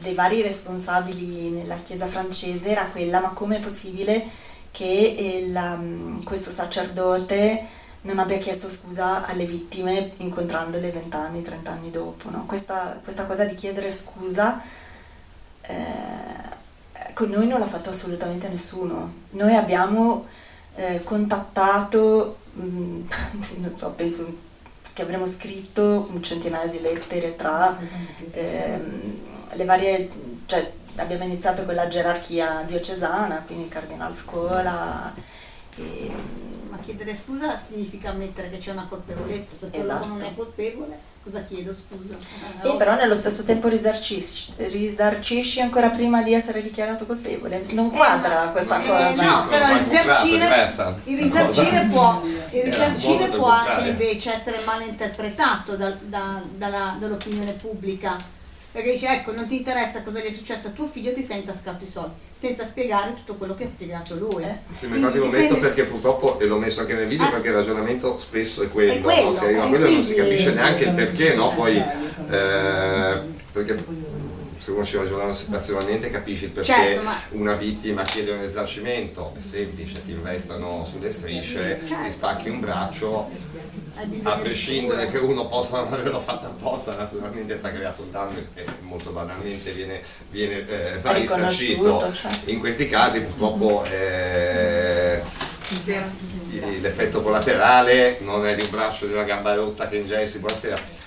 [0.00, 4.24] dei vari responsabili nella chiesa francese era quella ma com'è possibile
[4.70, 11.70] che il, um, questo sacerdote non abbia chiesto scusa alle vittime incontrandole 20 anni, 30
[11.70, 12.30] anni dopo.
[12.30, 12.46] no?
[12.46, 14.62] Questa, questa cosa di chiedere scusa
[15.62, 16.56] eh,
[17.14, 19.12] con noi non l'ha fatto assolutamente nessuno.
[19.30, 20.26] Noi abbiamo
[20.78, 23.00] eh, contattato, mh,
[23.58, 24.46] non so, penso
[24.92, 27.76] che avremo scritto un centinaio di lettere tra
[28.32, 29.18] ehm,
[29.52, 30.10] le varie
[30.46, 35.12] cioè, abbiamo iniziato con la gerarchia diocesana, quindi il cardinal Scola.
[35.76, 36.10] E,
[36.88, 40.06] chiedere scusa significa ammettere che c'è una colpevolezza, se quello Esatto.
[40.06, 42.16] non è colpevole, cosa chiedo scusa?
[42.62, 47.64] e però nello stesso tempo risarcisci, risarcisci ancora prima di essere dichiarato colpevole.
[47.70, 49.22] Non quadra questa Eh, cosa.
[49.22, 50.70] no, però il risarcire,
[51.04, 52.22] il risarcire può,
[52.52, 58.16] il risarcire può anche invece essere mal interpretato dal- da- dalla- dall'opinione pubblica.
[58.70, 61.38] Perché dice, ecco, non ti interessa cosa gli è successo a tuo figlio, ti sei
[61.38, 64.44] intascato i soldi, senza spiegare tutto quello che ha spiegato lui.
[64.72, 67.30] Sì, ma infatti lo metto perché purtroppo, e l'ho messo anche nel video, Ah.
[67.30, 69.32] perché il ragionamento spesso è quello, È quello, no?
[69.32, 71.54] si arriva a e quello e non si capisce neanche il perché, no?
[71.54, 73.20] Poi, eh,
[73.52, 73.84] perché
[74.68, 79.32] se uno ci ragiona razionalmente capisci il perché Certo, ma- una vittima chiede un risarcimento,
[79.36, 83.30] è semplice, ti investono sulle strisce, ti spacchi un braccio,
[84.24, 88.38] a prescindere che uno possa non averlo fatto apposta, naturalmente ti ha creato un danno
[88.54, 92.12] e molto banalmente viene, viene eh, risarcito.
[92.12, 92.50] certo.
[92.50, 95.22] In questi casi purtroppo eh,
[96.80, 100.97] l'effetto collaterale non è di un braccio di una gamba rotta che ingessi, buonasera,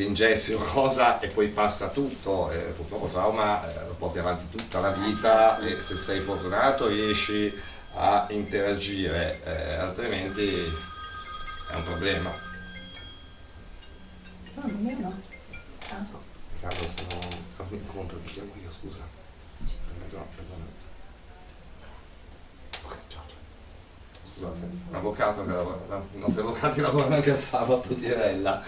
[0.00, 4.48] che ingessi o cosa e poi passa tutto, eh, purtroppo trauma eh, lo porti avanti
[4.48, 7.52] tutta la vita e se sei fortunato riesci
[7.96, 12.30] a interagire, eh, altrimenti è un problema.
[14.54, 15.20] No, non è no.
[16.60, 17.20] Carlo, sono
[17.56, 19.06] a un incontro, ti chiamo io, scusa.
[20.12, 20.64] No, perdona.
[22.84, 24.29] Ok, ciao, ciao.
[24.40, 24.68] Scusate,
[25.52, 28.62] lavora, la- i nostri avvocati lavorano anche il sabato di Rella.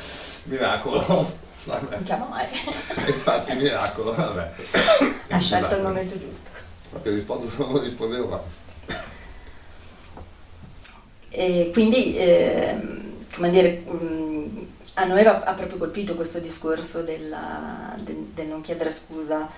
[0.44, 1.40] Miracolo.
[1.64, 1.94] Vabbè.
[1.94, 2.46] Non chiama mai.
[3.08, 4.52] Infatti, miracolo, vabbè.
[5.30, 5.74] Ha scelto Scusate.
[5.76, 6.50] il momento giusto.
[6.90, 8.40] Proprio rispondo se non rispondevo, ma
[11.30, 14.66] E quindi, ehm, come dire, mh,
[14.96, 19.48] a noi ha, ha proprio colpito questo discorso della- del, del non chiedere scusa,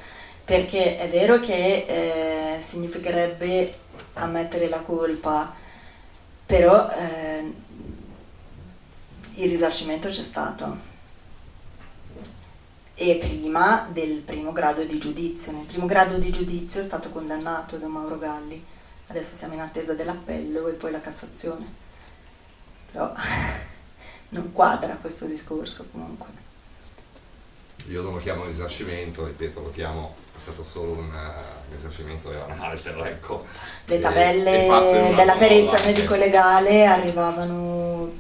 [0.45, 3.75] perché è vero che eh, significherebbe
[4.15, 5.53] ammettere la colpa,
[6.47, 7.53] però eh,
[9.35, 10.93] il risarcimento c'è stato.
[12.97, 15.53] E prima del primo grado di giudizio.
[15.53, 18.65] Nel primo grado di giudizio è stato condannato Don Mauro Galli.
[19.09, 21.67] Adesso siamo in attesa dell'appello e poi la Cassazione.
[22.93, 23.13] Però
[24.31, 26.44] non quadra questo discorso comunque.
[27.89, 32.45] Io non lo chiamo risarcimento, ripeto, lo chiamo, è stato solo un eh, risarcimento, era
[32.45, 33.45] un altro, ecco.
[33.87, 35.87] Le tabelle della perizia eh.
[35.87, 38.11] medico-legale arrivavano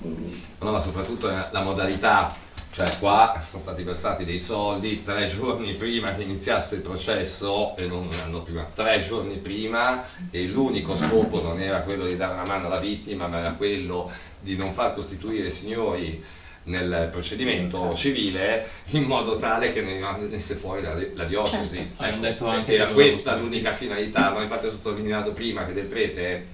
[0.64, 2.34] No, ma soprattutto la la modalità,
[2.70, 7.86] cioè qua sono stati versati dei soldi tre giorni prima che iniziasse il processo e
[7.86, 12.32] non un anno prima, tre giorni prima e l'unico scopo non era quello di dare
[12.32, 14.10] una mano alla vittima, ma era quello
[14.40, 16.24] di non far costituire signori
[16.64, 21.76] nel procedimento civile in modo tale che ne rimanesse fuori la, la diocesi.
[21.76, 22.02] Certo.
[22.02, 26.46] Ecco, detto anche era questa l'unica finalità, ma infatti ho sottolineato prima che del prete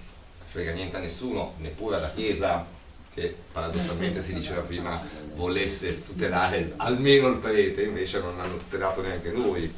[0.45, 2.67] frega niente a nessuno, neppure alla Chiesa,
[3.15, 5.01] che paradossalmente si diceva prima
[5.35, 9.73] volesse tutelare almeno il prete, invece non hanno tutelato neanche lui.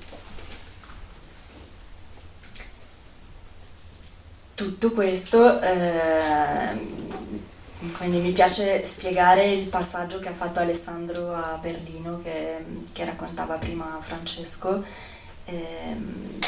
[4.62, 5.60] tutto questo.
[5.60, 7.40] ehm,
[7.96, 13.56] quindi mi piace spiegare il passaggio che ha fatto Alessandro a Berlino che, che raccontava
[13.56, 14.84] prima Francesco.
[15.46, 16.38] Ehm,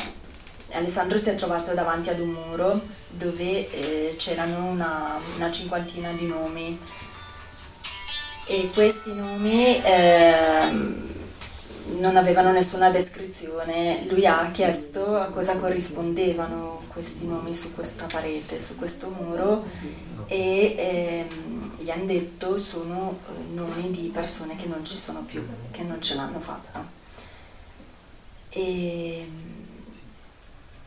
[0.73, 6.27] Alessandro si è trovato davanti ad un muro dove eh, c'erano una, una cinquantina di
[6.27, 6.79] nomi
[8.47, 11.13] e questi nomi ehm,
[11.99, 14.05] non avevano nessuna descrizione.
[14.09, 19.65] Lui ha chiesto a cosa corrispondevano questi nomi su questa parete, su questo muro
[20.27, 25.45] e ehm, gli hanno detto sono eh, nomi di persone che non ci sono più,
[25.71, 26.87] che non ce l'hanno fatta.
[28.49, 29.31] E,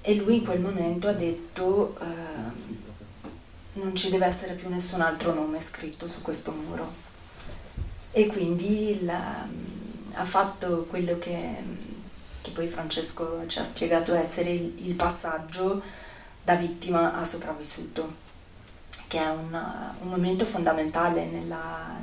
[0.02, 2.78] e lui in quel momento ha detto ehm,
[3.74, 7.06] non ci deve essere più nessun altro nome scritto su questo muro.
[8.12, 9.46] E quindi la-
[10.14, 11.56] ha fatto quello che,
[12.42, 15.82] che poi Francesco ci ha spiegato essere il passaggio
[16.44, 18.26] da vittima a sopravvissuto,
[19.08, 21.98] che è un, un momento fondamentale nella,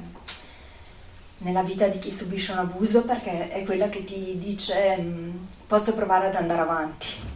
[1.38, 5.36] nella vita di chi subisce un abuso perché è quella che ti dice mm,
[5.66, 7.32] posso provare ad andare avanti.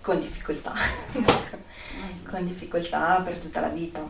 [0.00, 0.72] Con difficoltà,
[2.28, 4.08] con difficoltà per tutta la vita.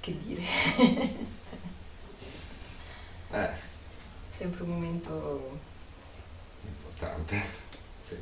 [0.00, 0.42] Che dire?
[3.30, 3.50] Eh,
[4.30, 5.58] Sempre un momento
[6.98, 7.40] importante.
[8.00, 8.16] Sì.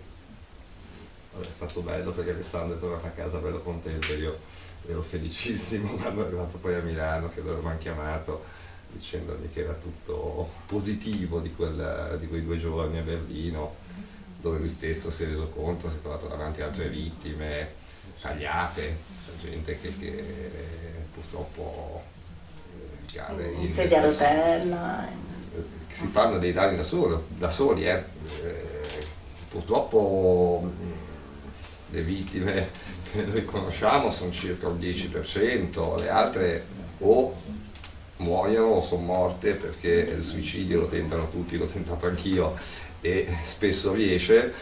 [1.32, 4.38] Vabbè, è stato bello perché Alessandro è tornato a casa bello contento, io
[4.86, 8.44] ero felicissimo quando è arrivato poi a Milano che loro mi hanno chiamato
[8.88, 13.74] dicendogli che era tutto positivo di, quel- di quei due giorni a Berlino,
[14.40, 17.84] dove lui stesso si è reso conto, si è trovato davanti a altre vittime
[18.20, 20.24] tagliate, c'è gente che, che
[21.12, 22.02] purtroppo
[22.72, 25.08] eh, cade In sedia a rotella.
[25.08, 25.36] che
[25.97, 27.86] si fanno dei danni da, solo- da soli.
[27.88, 28.03] eh.
[28.42, 28.64] Eh,
[29.49, 30.70] purtroppo
[31.88, 32.68] le vittime
[33.12, 36.66] che noi conosciamo sono circa il 10%, le altre
[36.99, 37.34] o
[38.18, 42.55] muoiono o sono morte perché il suicidio lo tentano tutti, l'ho tentato anch'io
[43.01, 44.53] e spesso riesce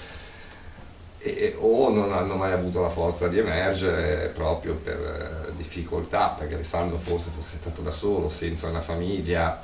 [1.18, 6.54] e- o non hanno mai avuto la forza di emergere proprio per eh, difficoltà, perché
[6.54, 9.60] Alessandro forse fosse stato da solo, senza una famiglia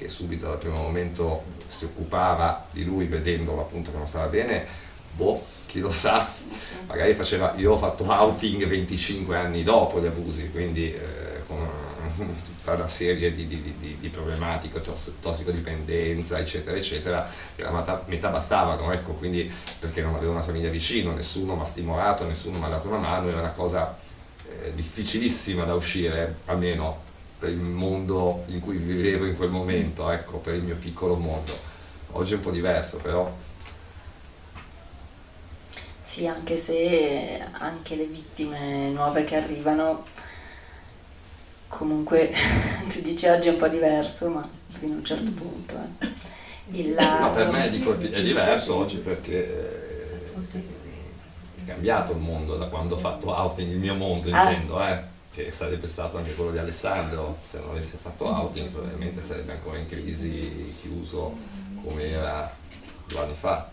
[0.00, 4.64] che subito dal primo momento si occupava di lui vedendolo appunto che non stava bene,
[5.12, 6.26] boh, chi lo sa,
[6.86, 11.58] magari faceva, io ho fatto outing 25 anni dopo gli abusi, quindi eh, con
[12.16, 18.02] tutta una serie di, di- di- di problematiche, tos- tossicodipendenza, eccetera, eccetera, che la metà,
[18.06, 22.58] metà bastavano, ecco, quindi perché non avevo una famiglia vicino, nessuno mi ha stimolato, nessuno
[22.58, 23.96] mi ha dato una mano, era una cosa
[24.48, 27.08] eh, difficilissima da uscire, almeno
[27.40, 31.52] per il mondo in cui vivevo in quel momento, ecco, per il mio piccolo mondo.
[32.12, 33.32] Oggi è un po' diverso, però
[36.02, 40.04] Sì, anche se anche le vittime nuove che arrivano,
[41.68, 42.30] comunque
[42.88, 45.74] tu dici oggi è un po' diverso, ma fino a un certo punto.
[46.00, 46.08] eh.
[46.72, 49.44] Il, Ma per me dico, è diverso oggi perché
[50.52, 50.62] eh,
[51.62, 54.50] è cambiato il mondo da quando ho fatto outing, il mio mondo Ah.
[54.50, 55.02] intendo, eh,
[55.32, 59.78] che sarebbe stato anche quello di Alessandro, se non avesse fatto outing probabilmente sarebbe ancora
[59.78, 61.36] in crisi, chiuso
[61.82, 62.52] come era
[63.06, 63.70] due anni fa.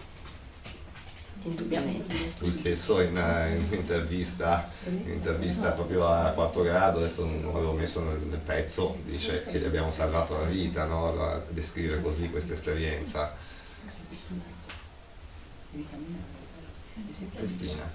[1.44, 2.34] indubbiamente.
[2.40, 7.74] Lui stesso in, eh, in intervista, in intervista proprio a quarto grado, adesso non l'avevo
[7.74, 11.20] messo nel, nel pezzo, dice che gli abbiamo salvato la vita, no?
[11.22, 13.36] a descrivere così questa esperienza.
[17.36, 17.90] Cristina,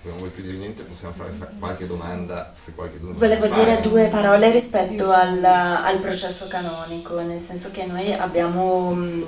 [0.00, 3.46] se non vuoi più dire niente possiamo fare fa- qualche domanda, se qualche domanda Volevo
[3.54, 9.26] dire due parole rispetto al, al processo canonico, nel senso che noi abbiamo mh,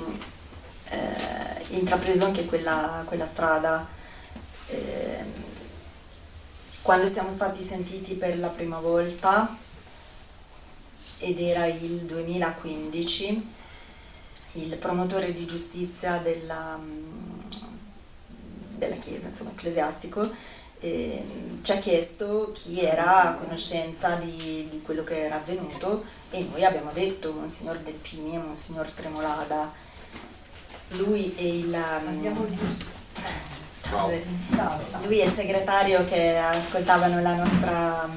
[0.89, 3.85] eh, intrapreso anche quella, quella strada.
[4.69, 5.31] Ehm,
[6.81, 9.55] quando siamo stati sentiti per la prima volta,
[11.19, 13.47] ed era il 2015,
[14.53, 17.43] il promotore di giustizia della, mh,
[18.77, 20.29] della Chiesa, insomma, ecclesiastico,
[20.83, 26.45] ehm, ci ha chiesto chi era a conoscenza di, di quello che era avvenuto e
[26.51, 29.71] noi abbiamo detto Monsignor Delpini e Monsignor Tremolada.
[30.89, 31.77] Lui e il...
[34.49, 35.05] Salve.
[35.05, 38.09] Lui e il segretario che ascoltavano la nostra,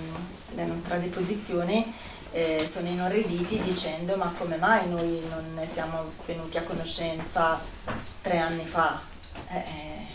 [0.54, 1.84] la nostra deposizione
[2.32, 7.60] eh, sono inorriditi dicendo ma come mai noi non ne siamo venuti a conoscenza
[8.20, 9.00] tre anni fa?
[9.48, 10.06] Eh, eh,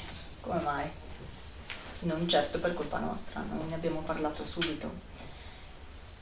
[0.42, 1.00] come mai?
[2.02, 5.10] Non certo per colpa nostra, noi ne abbiamo parlato subito.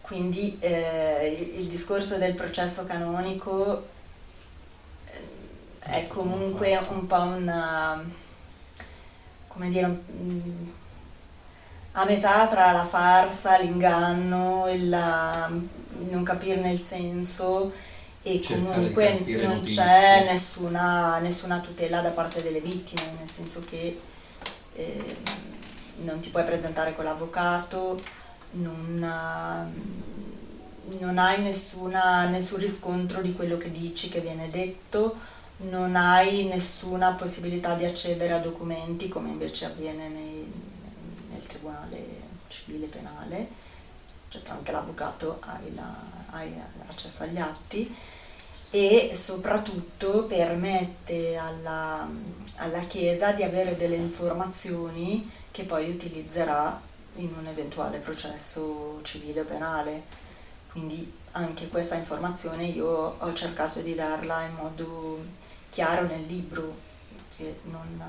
[0.02, 3.88] Quindi eh, il, discorso del processo canonico
[5.06, 5.22] eh,
[5.80, 8.04] è comunque un po' una
[9.60, 10.68] come dire, mm,
[11.94, 15.52] a metà tra la farsa, l'inganno, il, la-
[16.10, 17.72] non capirne il senso
[18.22, 24.00] e Cercare comunque non c'è nessuna, nessuna tutela da parte delle vittime, nel senso che
[24.76, 25.16] eh,
[26.04, 28.00] non ti puoi presentare con l'avvocato,
[28.52, 29.68] non, ah,
[31.00, 35.16] non hai nessuna- nessun riscontro di quello che dici, che viene detto,
[35.58, 40.52] non hai nessuna possibilità di accedere a documenti come invece avviene nei-
[41.30, 43.48] nel tribunale civile penale,
[44.30, 46.54] cioè tramite l'avvocato hai, la- hai
[46.88, 47.94] accesso agli atti
[48.72, 52.08] e soprattutto permette alla,
[52.58, 55.30] alla Chiesa di avere delle informazioni
[55.60, 56.80] che poi utilizzerà
[57.16, 60.04] in un eventuale processo civile o penale.
[60.72, 65.22] Quindi anche questa informazione io ho cercato di darla in modo
[65.70, 66.78] chiaro nel libro,
[67.36, 68.02] che non,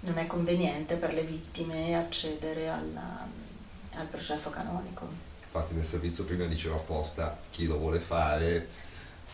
[0.00, 3.26] non è conveniente per le vittime accedere alla-
[3.96, 5.08] al processo canonico.
[5.42, 8.68] Infatti nel servizio prima dicevo apposta chi lo vuole fare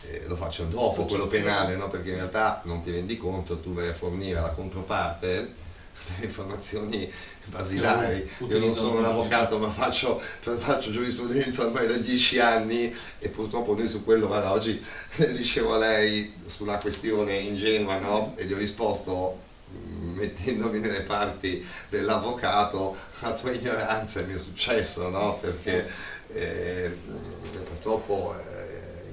[0.01, 1.89] eh, lo faccia dopo quello penale, no?
[1.89, 5.71] perché in realtà non ti rendi conto, tu vai a fornire alla controparte
[6.07, 7.11] delle informazioni
[7.45, 8.29] basilari.
[8.47, 13.75] Io non sono un avvocato ma faccio, faccio giurisprudenza ormai da dieci anni e purtroppo
[13.75, 14.83] noi su quello, guarda, oggi
[15.33, 18.33] dicevo a lei sulla questione ingenua no?
[18.37, 19.39] e gli ho risposto
[19.69, 25.37] mh, mettendomi nelle parti dell'avvocato, la tua ignoranza è il mio successo, no?
[25.39, 25.89] Perché
[26.33, 28.62] eh, mh, purtroppo eh,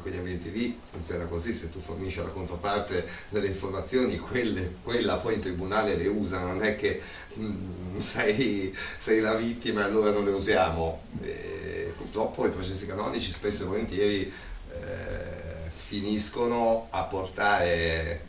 [0.00, 5.34] quegli ambienti lì funziona così, se tu fornisci alla controparte delle informazioni, quelle, quella poi
[5.34, 7.00] in tribunale le usa, non è che
[7.34, 11.02] mh, sei, sei la vittima e allora non le usiamo.
[11.22, 14.32] E purtroppo i processi canonici spesso e volentieri
[14.72, 18.26] eh, finiscono a portare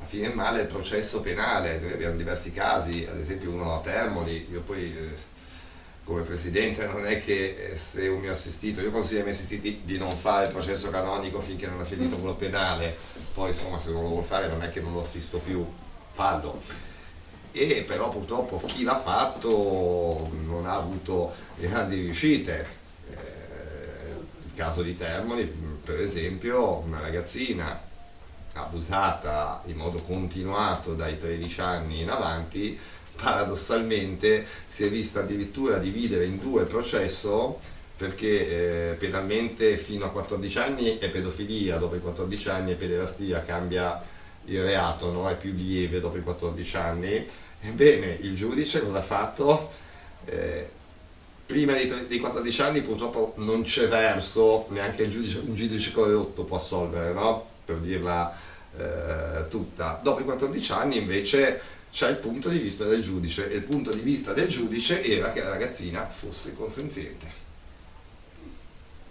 [0.00, 1.78] a fine male il processo penale.
[1.78, 5.32] Noi abbiamo diversi casi, ad esempio uno a Termoli, io poi eh,
[6.04, 9.80] come presidente non è che eh, se un mio assistito, io consiglio ai miei assistiti
[9.84, 12.96] di non fare il processo canonico finché non ha finito quello penale,
[13.32, 15.66] poi insomma se non lo vuole fare non è che non lo assisto più,
[16.12, 16.60] fallo.
[17.52, 22.66] E però purtroppo chi l'ha fatto non ha avuto grandi riuscite.
[23.10, 24.12] Eh,
[24.44, 25.44] il caso di Termoli,
[25.82, 27.80] per esempio, una ragazzina
[28.54, 32.78] abusata in modo continuato dai 13 anni in avanti,
[33.16, 37.58] paradossalmente si è vista addirittura dividere in due il processo
[37.96, 43.42] perché eh, penalmente fino a 14 anni è pedofilia, dopo i 14 anni è pederastia,
[43.44, 44.02] cambia
[44.46, 45.28] il reato, no?
[45.28, 47.26] è più lieve dopo i 14 anni.
[47.62, 49.70] Ebbene, il giudice cosa ha fatto?
[50.24, 50.68] Eh,
[51.46, 56.56] prima dei, dei 14 anni purtroppo non c'è verso, neanche giudice, un giudice corrotto può
[56.56, 57.46] assolvere, no?
[57.64, 58.36] per dirla
[58.76, 60.00] eh, tutta.
[60.02, 61.60] Dopo i 14 anni invece
[61.94, 65.30] c'è il punto di vista del giudice e il punto di vista del giudice era
[65.30, 67.42] che la ragazzina fosse consenziente.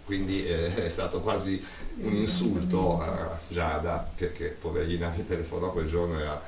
[0.04, 1.64] Quindi eh, è stato quasi
[2.00, 6.42] un insulto a Giada, che, che poverina mi telefonò quel giorno, era,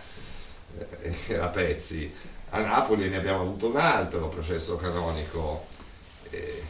[0.76, 2.12] eh, era pezzi.
[2.50, 5.66] A Napoli ne abbiamo avuto un altro processo canonico,
[6.28, 6.62] eh,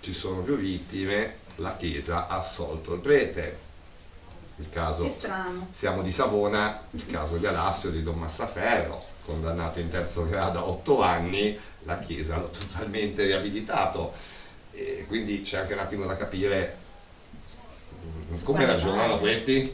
[0.00, 3.64] ci sono più vittime, la Chiesa ha assolto il prete.
[4.58, 5.06] Il caso,
[5.70, 10.64] siamo di Savona, il caso di Alassio di Don Massaferro, condannato in terzo grado a
[10.64, 14.12] otto anni, la Chiesa l'ha totalmente riabilitato.
[14.72, 16.76] E quindi c'è anche un attimo da capire
[18.44, 19.72] come ragionano questi.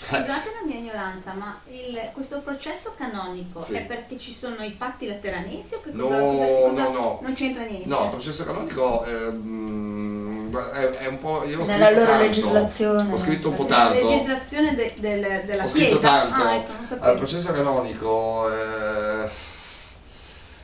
[0.00, 3.74] Scusate la mia ignoranza, ma il- questo processo canonico Sì.
[3.74, 7.18] è perché ci sono i patti lateranesi o che No, cosa, cosa- cosa- no, no.
[7.22, 7.88] non c'entra niente?
[7.88, 10.17] No, il processo canonico ehm,
[10.56, 11.44] è, è un po'.
[11.46, 13.12] Io ho Nella scritto loro tanto, legislazione.
[13.12, 13.94] Ho scritto un po' La tanto.
[14.10, 16.08] legislazione de- del- della Ho scritto Chiesa.
[16.08, 16.34] tanto.
[16.42, 17.12] Ah, ecco, sapevo.
[17.12, 19.28] il processo canonico eh,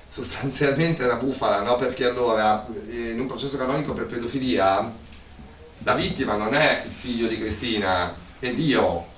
[0.09, 1.77] sostanzialmente è una bufala, no?
[1.77, 4.93] Perché allora eh, in un processo canonico per pedofilia
[5.79, 9.13] la vittima non è il figlio di Cristina, è Dio.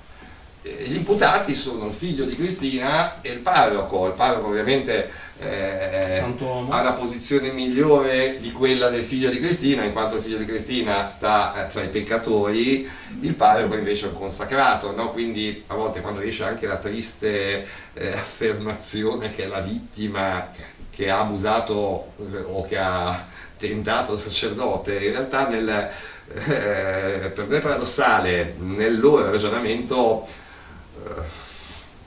[0.87, 4.07] Gli imputati sono il figlio di Cristina e il parroco.
[4.07, 5.09] Il parroco ovviamente
[5.39, 10.37] eh, ha una posizione migliore di quella del figlio di Cristina, in quanto il figlio
[10.37, 12.89] di Cristina sta eh, tra i peccatori,
[13.21, 15.11] il parroco invece è un consacrato, no?
[15.11, 20.49] quindi a volte quando esce anche la triste eh, affermazione che è la vittima
[20.89, 27.45] che ha abusato eh, o che ha tentato il sacerdote, in realtà nel, eh, per
[27.47, 30.25] me è paradossale, nel loro ragionamento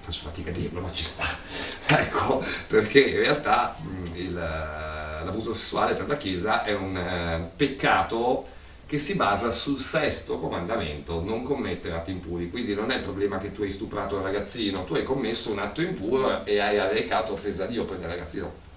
[0.01, 1.25] faccio fatica a dirlo, ma ci sta.
[1.91, 3.77] Ecco, perché in realtà
[4.15, 8.47] il, eh, l'abuso sessuale per la Chiesa è un eh, peccato
[8.87, 12.49] che si basa sul sesto comandamento, non commettere atti impuri.
[12.49, 15.59] Quindi non è il problema che tu hai stuprato un ragazzino, tu hai commesso un
[15.59, 18.69] atto impuro e hai arrecato offesa a Dio, poi il ragazzino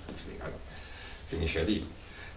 [1.33, 1.85] finisce a Dio.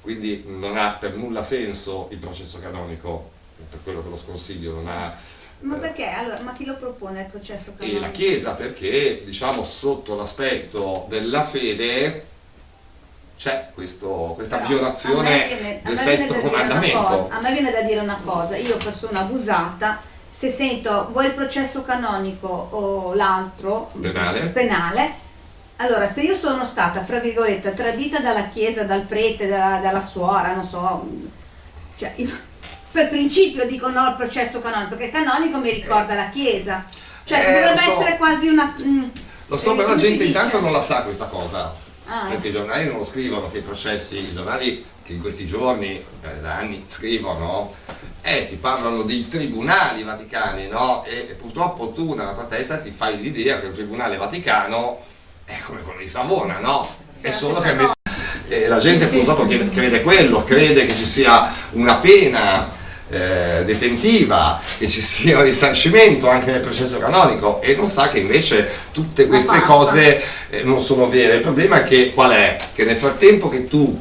[0.01, 3.30] Quindi non ha per nulla senso il processo canonico,
[3.68, 5.14] per quello che lo sconsiglio, non ha
[5.61, 6.07] Ma perché?
[6.09, 7.96] Allora, ma chi lo propone il processo canonico?
[7.96, 12.26] e la Chiesa perché diciamo sotto l'aspetto della fede
[13.38, 16.98] c'è questo- questa Però, violazione viene- del sesto comandamento.
[17.02, 20.00] cosa, A me viene da dire una cosa, io persona abusata,
[20.30, 24.48] se sento vuoi il processo canonico o l'altro Penale.
[24.48, 25.11] penale,
[25.76, 30.54] allora se io sono stata, fra virgolette, tradita dalla chiesa, dal prete, dalla, dalla suora,
[30.54, 31.07] non so,
[31.98, 32.45] cioè, io-
[32.97, 36.82] per principio dico no al processo canonico, perché canonico mi ricorda la chiesa.
[37.24, 38.01] Cioè Eh, dovrebbe so.
[38.01, 38.74] essere quasi una...
[38.82, 39.05] mm,
[39.49, 41.74] Lo so, eh, però la gente intanto non la sa questa cosa.
[42.07, 45.47] Ah, Perché i giornali non lo scrivono, che i processi, i giornali che in questi
[45.47, 45.90] giorni,
[46.22, 47.74] eh, da anni, scrivono,
[48.22, 51.05] eh, ti parlano dei tribunali vaticani, no?
[51.05, 55.01] E, e purtroppo tu nella tua testa ti fai l'idea che il tribunale vaticano
[55.44, 56.88] è come quello di Savona, no?
[57.20, 57.94] È solo che ha messo...
[58.49, 62.74] E la gente purtroppo crede quello, crede che ci sia una pena
[63.11, 68.18] eh, detentiva, che ci sia un risarcimento anche nel processo canonico e non sa che
[68.18, 71.36] invece tutte queste cose eh, non sono vere.
[71.36, 72.57] Il problema è che qual è?
[72.74, 73.98] Che nel frattempo che tu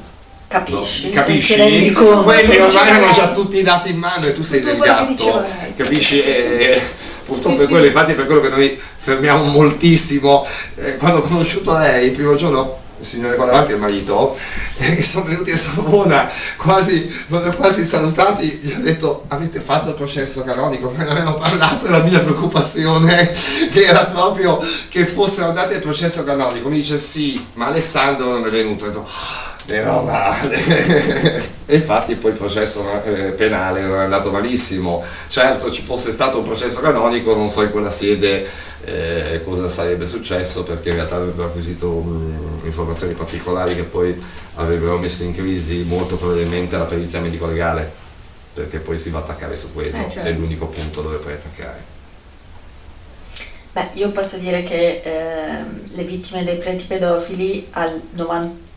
[0.47, 1.09] Capisci?
[1.09, 2.23] capisci, Ti rendi conto.
[2.23, 5.43] quelli ormai hanno già tutti i dati in mano e tu sei del gatto,
[5.75, 6.21] capisci?
[6.23, 6.81] E
[7.25, 7.87] Purtroppo Sì, è quello, sì.
[7.87, 10.45] infatti è per quello che noi fermiamo moltissimo.
[10.75, 14.37] Eh, quando ho conosciuto lei, il primo giorno, il signore qua davanti è il marito,
[14.77, 17.07] eh, che sono venuti a Savona, quasi,
[17.57, 21.89] quasi salutati, gli ho detto avete fatto il processo canonico, me ne avevano parlato e
[21.89, 23.33] la mia preoccupazione
[23.71, 26.69] che era proprio che fossero andati al processo canonico.
[26.69, 28.85] Mi dice sì, ma Alessandro non è venuto.
[28.85, 29.07] Ho detto,
[29.68, 31.43] meno male.
[31.66, 35.03] e infatti poi il processo eh, penale non è andato malissimo.
[35.28, 38.45] Certo ci fosse stato un processo canonico, non so in quella sede
[38.86, 44.16] eh, cosa sarebbe successo perché in realtà avrebbero acquisito mh, informazioni particolari che poi
[44.55, 47.91] avrebbero messo in crisi molto probabilmente la perizia medico-legale
[48.53, 50.30] perché poi si va a attaccare su quello, Eh, certo.
[50.30, 51.93] è l'unico punto dove puoi attaccare.
[53.74, 58.01] Beh, io posso dire che ehm, le vittime dei preti pedofili al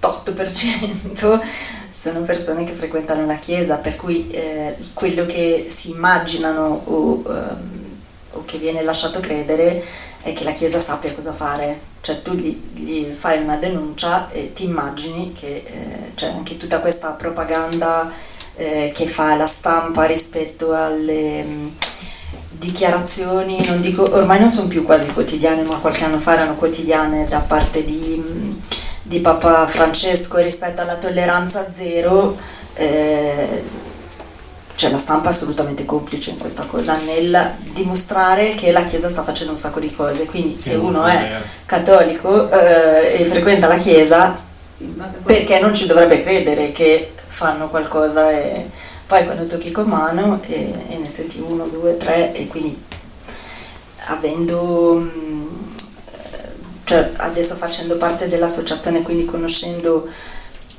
[0.01, 1.41] 98%
[1.89, 8.01] sono persone che frequentano la chiesa, per cui eh, quello che si immaginano o, ehm,
[8.33, 9.83] o che viene lasciato credere
[10.23, 11.87] è che la chiesa sappia cosa fare.
[12.01, 16.81] Cioè tu gli, gli fai una denuncia e ti immagini che eh, c'è anche tutta
[16.81, 18.11] questa propaganda
[18.55, 21.43] eh, che fa la stampa rispetto alle...
[21.43, 21.73] mh,
[22.59, 27.25] dichiarazioni, non dico, ormai non sono più quasi quotidiane, ma qualche anno fa erano quotidiane
[27.25, 28.58] da parte di, mh,
[29.09, 32.37] di Papa Francesco rispetto alla tolleranza zero.
[32.75, 33.87] eh,
[34.79, 39.25] cioè la stampa è assolutamente complice in questa cosa, nel dimostrare che la Chiesa sta
[39.25, 40.25] facendo un sacco di cose.
[40.27, 44.39] Quindi se uno è cattolico eh, e frequenta la Chiesa,
[45.25, 48.71] perché non ci dovrebbe credere che fanno qualcosa e
[49.05, 52.81] poi quando tocchi con mano e, e ne senti uno, due, tre e quindi
[54.07, 55.48] avendo eh,
[56.89, 60.09] cioè adesso facendo parte dell'associazione quindi conoscendo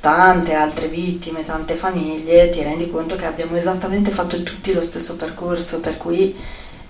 [0.00, 5.14] tante altre vittime, tante famiglie, ti rendi conto che abbiamo esattamente fatto tutti lo stesso
[5.14, 6.34] percorso, per cui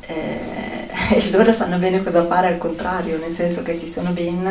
[0.06, 0.88] eh,
[1.32, 4.46] loro sanno bene cosa fare al contrario, nel senso che si sono ben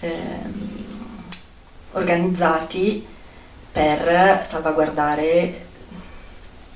[0.00, 0.68] ehm,
[1.92, 3.06] organizzati
[3.72, 5.66] per salvaguardare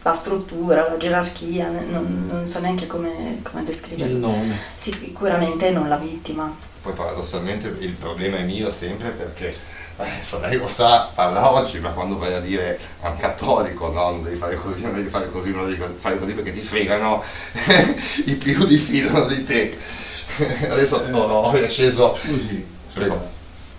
[0.08, 4.14] la struttura, la gerarchia, non, non so neanche come, come descriverlo.
[4.14, 4.56] Il nome.
[4.74, 6.54] Sicuramente non la vittima.
[6.80, 9.54] Poi paradossalmente il problema è mio sempre perché
[9.96, 14.10] adesso lei lo sa, parla oggi, ma quando vai a dire a un cattolico no,
[14.10, 17.22] non devi fare così, non devi fare così, non devi fare così perché ti fregano,
[18.24, 19.76] i più diffidano di te.
[20.70, 22.16] Adesso no, no, ho sceso.
[22.16, 23.28] Scusi, Prego.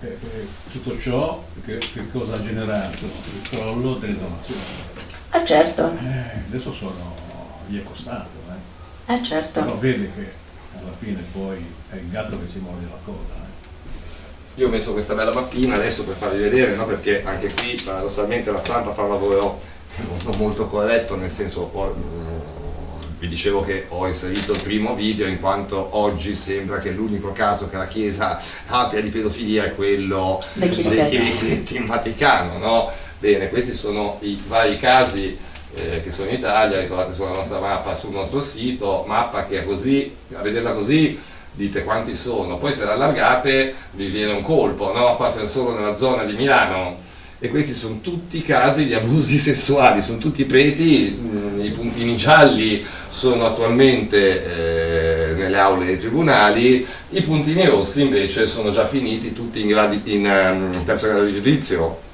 [0.01, 3.05] eh, eh, tutto ciò che, che cosa ha generato?
[3.05, 4.98] Il crollo delle donazioni.
[5.31, 7.13] Ah certo, Eh, adesso sono,
[7.67, 9.13] gli è costato, eh.
[9.13, 9.59] eh certo.
[9.61, 10.31] però vede che
[10.79, 13.33] alla fine poi è il gatto che si morde la coda.
[13.35, 14.59] eh.
[14.61, 16.85] Io ho messo questa bella mappina adesso per farvi vedere, no?
[16.85, 19.61] perché anche qui paradossalmente la stampa fa un lavoro
[20.23, 25.39] non molto corretto, nel senso mm, vi dicevo che ho inserito il primo video in
[25.39, 30.69] quanto oggi sembra che l'unico caso che la Chiesa abbia di pedofilia è quello Dei
[30.69, 32.57] dei in Vaticano.
[32.57, 32.91] No?
[33.19, 35.37] Bene, questi sono i vari casi
[35.75, 39.59] eh, che sono in Italia, li trovate sulla nostra mappa, sul nostro sito, mappa che
[39.59, 41.19] è così, a vederla così
[41.51, 45.17] dite quanti sono, poi se la allargate vi viene un colpo, no?
[45.17, 46.95] Qua siamo solo nella zona di Milano
[47.39, 52.85] e questi sono tutti casi di abusi sessuali, sono tutti preti, mh, i puntini gialli
[53.09, 59.59] sono attualmente eh, nelle aule dei tribunali, i puntini rossi invece sono già finiti tutti
[59.59, 62.07] in, gradi- in ehm, terzo grado di giudizio.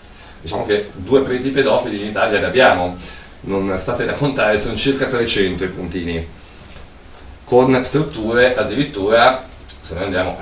[0.45, 2.95] Diciamo che due preti pedofili in Italia ne abbiamo,
[3.41, 6.27] non state da contare, sono circa 300 i puntini
[7.45, 10.37] con strutture addirittura, se noi andiamo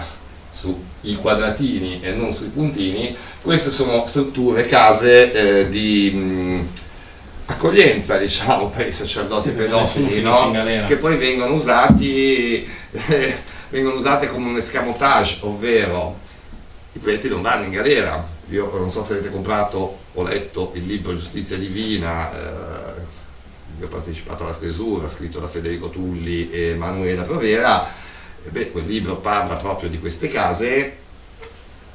[0.51, 5.31] sui quadratini e non sui puntini, queste sono strutture, case
[5.61, 6.67] eh, di mh,
[7.45, 10.51] accoglienza diciamo per i sacerdoti Sì, pedofili, no?
[10.85, 13.35] che poi vengono usati, eh,
[13.69, 16.19] vengono usate come un escamotage, ovvero
[16.91, 18.32] i preti non vanno in galera.
[18.49, 23.01] Io non so se avete comprato o letto il libro Giustizia Divina, eh,
[23.79, 27.87] io ho partecipato alla stesura, scritto da Federico Tulli e Manuela Provera,
[28.45, 31.01] e beh, quel libro parla proprio di queste case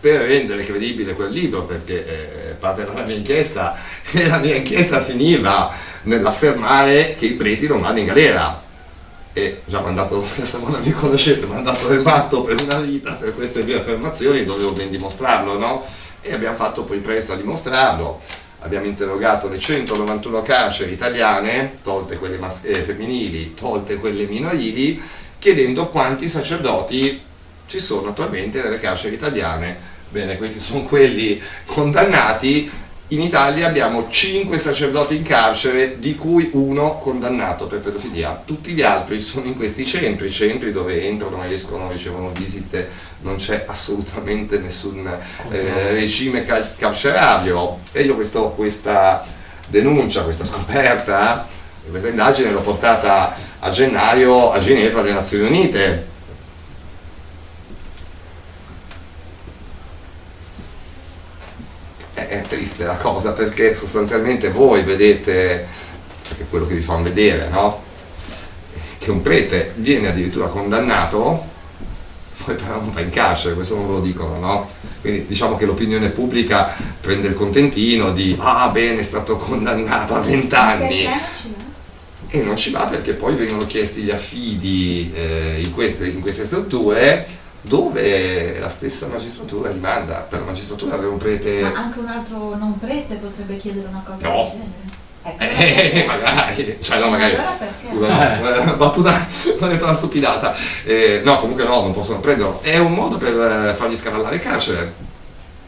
[0.00, 3.76] per rendere credibile quel libro, perché eh, parte della mia inchiesta,
[4.12, 5.72] e la mia inchiesta finiva
[6.02, 8.62] nell'affermare che i preti non vanno in galera.
[9.32, 13.62] E già mandato, se non mi conoscete, mandato del matto per una vita per queste
[13.62, 15.84] mie affermazioni, dovevo ben dimostrarlo, no?
[16.20, 18.20] E abbiamo fatto poi presto a dimostrarlo.
[18.60, 25.00] Abbiamo interrogato le 191 carceri italiane, tolte quelle mas- eh, femminili, tolte quelle minorili,
[25.38, 27.22] chiedendo quanti sacerdoti
[27.66, 29.96] ci sono attualmente nelle carceri italiane.
[30.08, 32.68] Bene, questi sono quelli condannati
[33.08, 38.42] in Italia abbiamo 5 sacerdoti in carcere, di cui uno condannato per pedofilia.
[38.44, 42.88] Tutti gli altri sono in questi centri, centri dove entrano, escono, ricevono visite,
[43.22, 45.06] non c'è assolutamente nessun
[45.50, 47.78] eh, regime car- carcerario.
[47.92, 49.24] E io questo- questa
[49.68, 51.46] denuncia, questa scoperta,
[51.88, 56.16] questa indagine l'ho portata a gennaio a Ginevra alle Nazioni Unite.
[62.28, 65.66] È, triste la cosa perché sostanzialmente voi vedete,
[66.28, 67.82] perché è quello che vi fanno vedere, no?
[68.98, 71.44] Che un prete viene addirittura condannato,
[72.44, 74.70] poi però non va in carcere, questo non ve lo dicono, no?
[75.00, 80.20] Quindi diciamo che l'opinione pubblica prende il contentino di ah bene è stato condannato a
[80.20, 81.06] 20 anni
[82.30, 86.44] e non ci va perché poi vengono chiesti gli affidi eh, in, queste, in queste
[86.44, 87.26] strutture
[87.68, 92.56] dove la stessa magistratura rimanda per la magistratura avere un prete Ma anche un altro
[92.56, 94.40] non prete potrebbe chiedere una cosa No.
[94.42, 94.96] del genere.
[95.22, 97.34] Ecco, Eh, magari, cioè no, magari.
[97.34, 97.88] Allora perché?
[97.88, 99.10] Scusa, no, eh, battuta,
[99.60, 100.54] ho detto una stupidata.
[100.84, 102.60] Eh, no, comunque no, non possono prenderlo.
[102.62, 103.34] È un modo per
[103.68, 104.94] eh, fargli scavallare il carcere.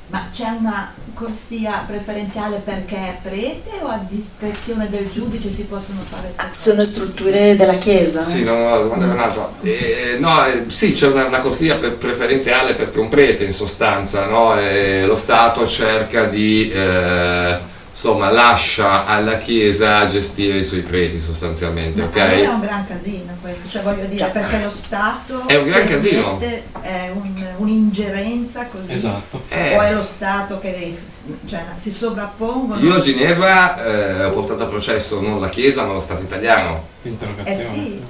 [0.07, 6.00] Ma c'è una corsia preferenziale perché è prete o a discrezione del giudice si possono
[6.00, 6.70] fare queste cose?
[6.70, 8.24] Sono strutture della Chiesa.
[8.24, 9.52] Sì, no, no, la domanda era un'altra.
[9.60, 14.24] Eh, no, eh, sì, c'è una, una corsia pre- preferenziale perché un prete in sostanza,
[14.24, 14.58] no?
[14.58, 17.58] Eh, lo Stato cerca di, eh,
[18.03, 22.16] insomma, lascia alla Chiesa gestire i suoi preti sostanzialmente, ok?
[22.16, 25.86] Allora è un gran casino questo, cioè voglio dire, perché lo Stato È un gran
[25.86, 26.40] casino.
[26.40, 28.86] È un- un'ingerenza così.
[28.90, 29.36] Esatto.
[29.36, 29.76] O Eh.
[29.78, 30.98] è lo Stato che
[31.44, 32.80] cioè, si sovrappongono.
[32.80, 36.86] Io a Ginevra eh, ho portato a processo non la Chiesa ma lo Stato italiano.
[37.03, 38.03] Eh sì.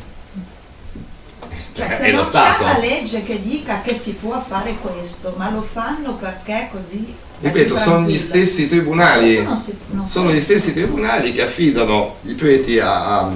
[1.73, 5.51] Cioè, Eh, se non c'è una legge che dica che si può fare questo, ma
[5.51, 7.29] lo fanno perché così.
[7.43, 13.21] Ripeto, sono gli stessi tribunali, si- sono gli stessi tribunali che affidano i preti a,
[13.21, 13.33] a-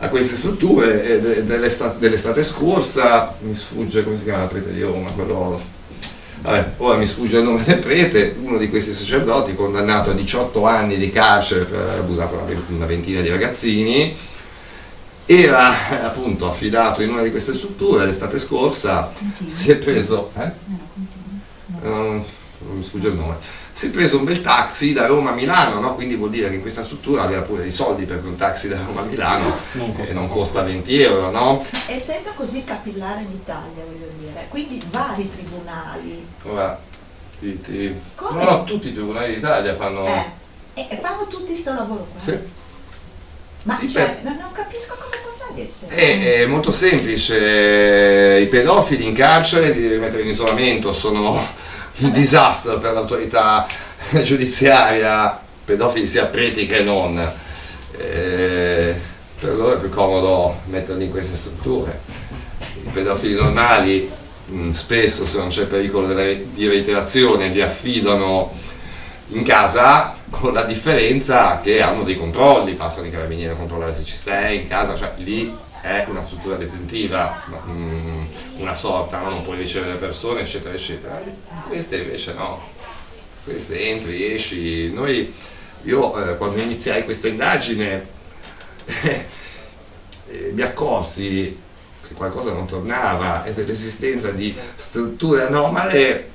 [0.00, 4.80] a queste strutture de- dell'estate, dell'estate scorsa, mi sfugge come si chiama il prete di
[4.82, 5.60] Roma, quello,
[6.42, 10.64] vabbè, ora mi sfugge il nome del prete, uno di questi sacerdoti condannato a 18
[10.66, 14.16] anni di carcere per aver abusato una ve- una ventina di ragazzini,
[15.26, 15.72] era
[16.06, 19.12] appunto affidato in una di queste strutture l'estate scorsa,
[19.46, 20.32] si è preso...
[20.36, 20.50] eh?
[21.82, 22.24] non,
[22.62, 23.36] non mi sfugge il nome,
[23.72, 25.94] si è preso un bel taxi da Roma a Milano, no?
[25.94, 28.78] quindi vuol dire che in questa struttura aveva pure i soldi perché un taxi da
[28.84, 31.64] Roma a Milano non costa, non costa 20 euro, no?
[31.86, 36.78] Essendo così capillare in Italia, voglio dire, quindi vari tribunali Ora,
[37.38, 37.94] ti, ti...
[38.14, 38.44] Come?
[38.44, 40.04] No, no, tutti i tribunali d'Italia fanno...
[40.06, 40.24] eh,
[40.74, 42.20] e, e fanno tutti sto lavoro qua.
[42.20, 42.38] Sì.
[43.62, 45.94] Ma Sì, cioè, per- non, non capisco come possa essere.
[45.94, 51.38] È, è molto semplice, i pedofili in carcere li devi mettere in isolamento, sono
[52.00, 53.66] un disastro per l'autorità
[54.24, 57.18] giudiziaria, pedofili sia preti che non.
[57.96, 58.94] Eh,
[59.38, 62.00] per loro è più comodo metterli in queste strutture.
[62.84, 64.10] I pedofili normali
[64.46, 68.52] mh, spesso se non c'è pericolo di reiterazione li affidano
[69.28, 74.04] in casa con la differenza che hanno dei controlli, passano i carabinieri a controllare se
[74.04, 78.24] ci sei in casa, cioè lì è una struttura detentiva, mm,
[78.56, 79.30] una sorta, no?
[79.30, 81.22] non puoi ricevere persone, eccetera, eccetera.
[81.66, 82.60] Queste invece no,
[83.44, 84.92] queste entri, esci.
[84.92, 85.32] Noi,
[85.82, 88.06] io eh, quando iniziai questa indagine
[89.02, 89.26] eh,
[90.52, 91.58] mi accorsi
[92.06, 96.30] che qualcosa non tornava e dell'esistenza di strutture anomale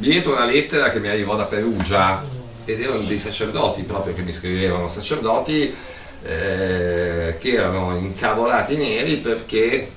[0.00, 2.24] dietro una lettera che mi arrivò da Perugia
[2.64, 5.74] ed erano dei sacerdoti proprio che mi scrivevano, sacerdoti
[6.22, 9.90] eh, che erano incavolati neri perché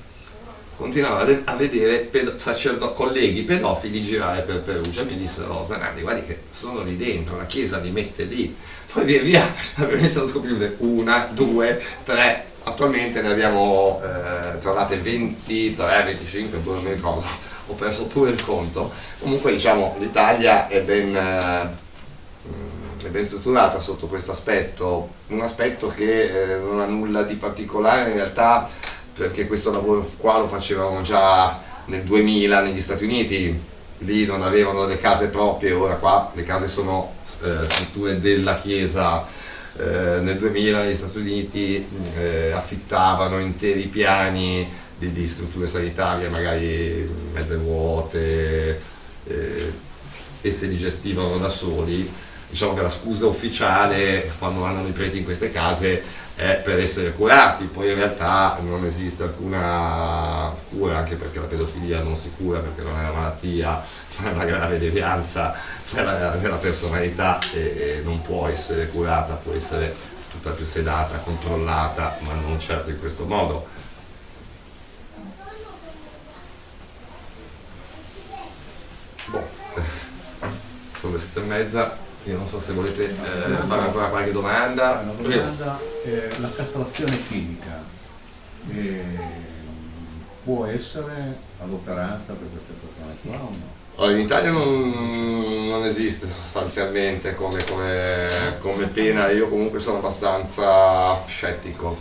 [0.76, 5.02] continuavano a, de- a vedere pedo- sacerdo- colleghi pedofili girare per Perugia.
[5.04, 8.54] Mi dissero "Oh, Zanardi guardi che sono lì dentro, la chiesa li mette lì.
[8.92, 9.42] Poi via via
[9.76, 12.46] abbiamo iniziato a scoprire una, due, tre.
[12.66, 17.22] Attualmente ne abbiamo eh, trovate 23, 25, boh, non mi ricordo.
[17.66, 18.90] Ho perso pure il conto.
[19.18, 21.68] Comunque diciamo l'Italia è ben eh,
[23.06, 28.10] è ben strutturata sotto questo aspetto, un aspetto che eh, non ha nulla di particolare
[28.10, 28.68] in realtà
[29.14, 33.60] perché questo lavoro qua lo facevano già nel 2000 negli Stati Uniti,
[33.98, 37.12] lì non avevano le case proprie, ora qua le case sono
[37.42, 39.24] eh, strutture della Chiesa.
[39.76, 41.86] Eh, nel 2000 negli Stati Uniti
[42.16, 44.68] eh, affittavano interi piani
[44.98, 48.80] di, di strutture sanitarie, magari mezze vuote,
[49.26, 49.72] eh,
[50.40, 52.08] e se li gestivano da soli
[52.48, 56.02] diciamo che la scusa ufficiale quando vanno i preti in queste case
[56.36, 62.00] è per essere curati, poi in realtà non esiste alcuna cura, anche perché la pedofilia
[62.00, 63.80] non si cura perché non è una malattia,
[64.18, 65.54] ma è una grave devianza
[65.90, 69.94] nella, nella personalità e, e non può essere curata, può essere
[70.30, 73.68] tutta più sedata, controllata, ma non certo in questo modo.
[79.26, 79.48] Boh,
[80.98, 85.00] sono le sette e mezza, io non so se volete eh, fare ancora qualche domanda.
[85.02, 87.82] Una domanda, eh, la castrazione chimica
[88.70, 89.02] eh,
[90.42, 93.72] può essere adoperata per queste persone qua o no?
[93.96, 101.22] Allora, in Italia non, non esiste sostanzialmente come, come- come pena, io comunque sono abbastanza
[101.26, 101.96] scettico.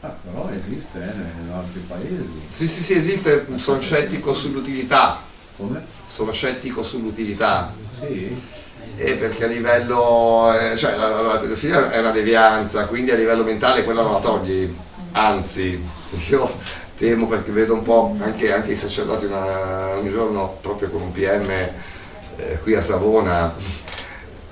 [0.00, 2.42] Ah, però esiste eh, in altri paesi.
[2.48, 5.20] Sì, sì, sì, esiste, sono scettico sull'utilità.
[5.56, 5.82] Come?
[6.06, 7.72] Sono scettico sull'utilità.
[7.98, 8.60] Sì.
[8.96, 13.42] Eh, perché a livello, eh, cioè la, la pedofilia è una devianza, quindi a livello
[13.42, 14.72] mentale quella non la togli,
[15.12, 15.82] anzi,
[16.28, 16.50] io
[16.96, 21.10] temo perché vedo un po' anche, anche i sacerdoti una- un giorno proprio con un
[21.12, 23.52] PM eh, qui a Savona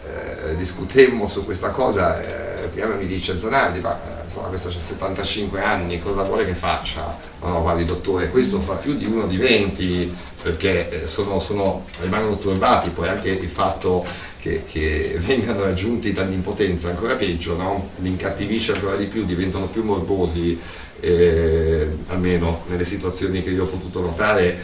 [0.06, 3.96] eh, discutemmo su questa cosa, eh, il PM mi dice Zanardi, ma
[4.30, 7.18] insomma, questo ha 75 anni, cosa vuole che faccia?
[7.42, 11.84] No, no, guardi dottore, questo fa più di uno di 20 perché eh, sono, sono-
[12.00, 14.06] rimangono turbati, poi anche il fatto
[14.38, 17.90] che, che vengano raggiunti dall'impotenza ancora peggio, no?
[17.96, 20.58] li incattivisce ancora di più, diventano più morbosi,
[21.00, 24.56] eh, almeno nelle situazioni che io ho potuto notare,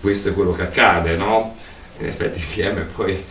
[0.00, 1.54] questo è quello che accade, no?
[1.98, 3.24] In effetti il PM poi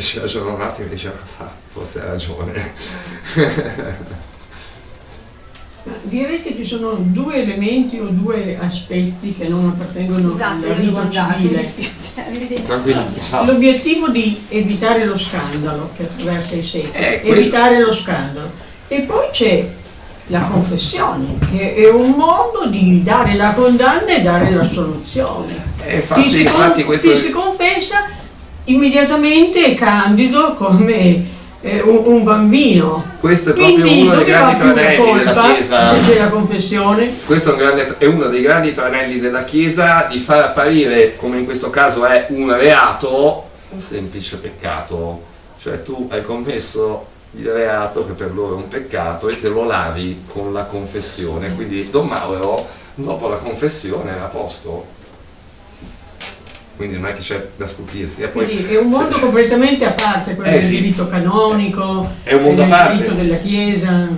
[0.00, 2.74] ci ragiona un attimo e dice, "Ma sa, forse ha ragione.
[6.02, 10.66] Direi che ci sono due elementi o due aspetti che non appartengono Scusate, al io
[10.66, 11.90] devo rito andare, mi civile.
[13.44, 18.48] L'obiettivo di evitare lo scandalo che attraversa i secoli, Eh, evitare lo scandalo.
[18.86, 19.68] E poi c'è
[20.28, 25.56] la confessione, che è un modo di dare la condanna e dare la soluzione.
[25.84, 28.04] E infatti- chi si, con- questo- chi si confessa
[28.66, 31.24] immediatamente è candido come eh,
[31.62, 33.04] un, un bambino.
[33.20, 35.52] Questo è proprio Quindi uno dei grandi tranelli della?
[35.54, 35.94] Chiesa.
[35.94, 37.12] Se c'è la confessione.
[37.24, 41.38] Questo è, un grande- è uno dei grandi tranelli della Chiesa di far apparire, come
[41.38, 45.30] in questo caso è un reato, un semplice peccato.
[45.58, 47.06] Cioè tu hai commesso
[47.36, 51.54] il reato che per loro è un peccato e te lo lavi con la confessione.
[51.54, 52.66] Quindi Don Mauro,
[52.96, 55.00] dopo la confessione, era a posto.
[56.76, 58.26] Quindi non è che c'è da stupirsi.
[58.28, 60.80] Poi, Quindi è un mondo completamente a parte quello Eh, del sì.
[60.80, 62.96] diritto canonico, È un mondo del a parte.
[62.96, 64.08] diritto della Chiesa.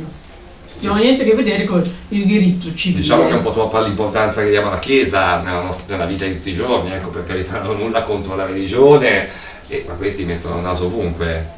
[0.80, 3.00] Non ha niente a che vedere con il diritto civile.
[3.00, 6.24] Diciamo che è un po' troppa l'importanza che diamo alla Chiesa nella, nostra, nella vita
[6.26, 9.28] di tutti i giorni, ecco per carità non ho nulla contro la religione,
[9.68, 11.53] eh, ma questi mettono il naso ovunque.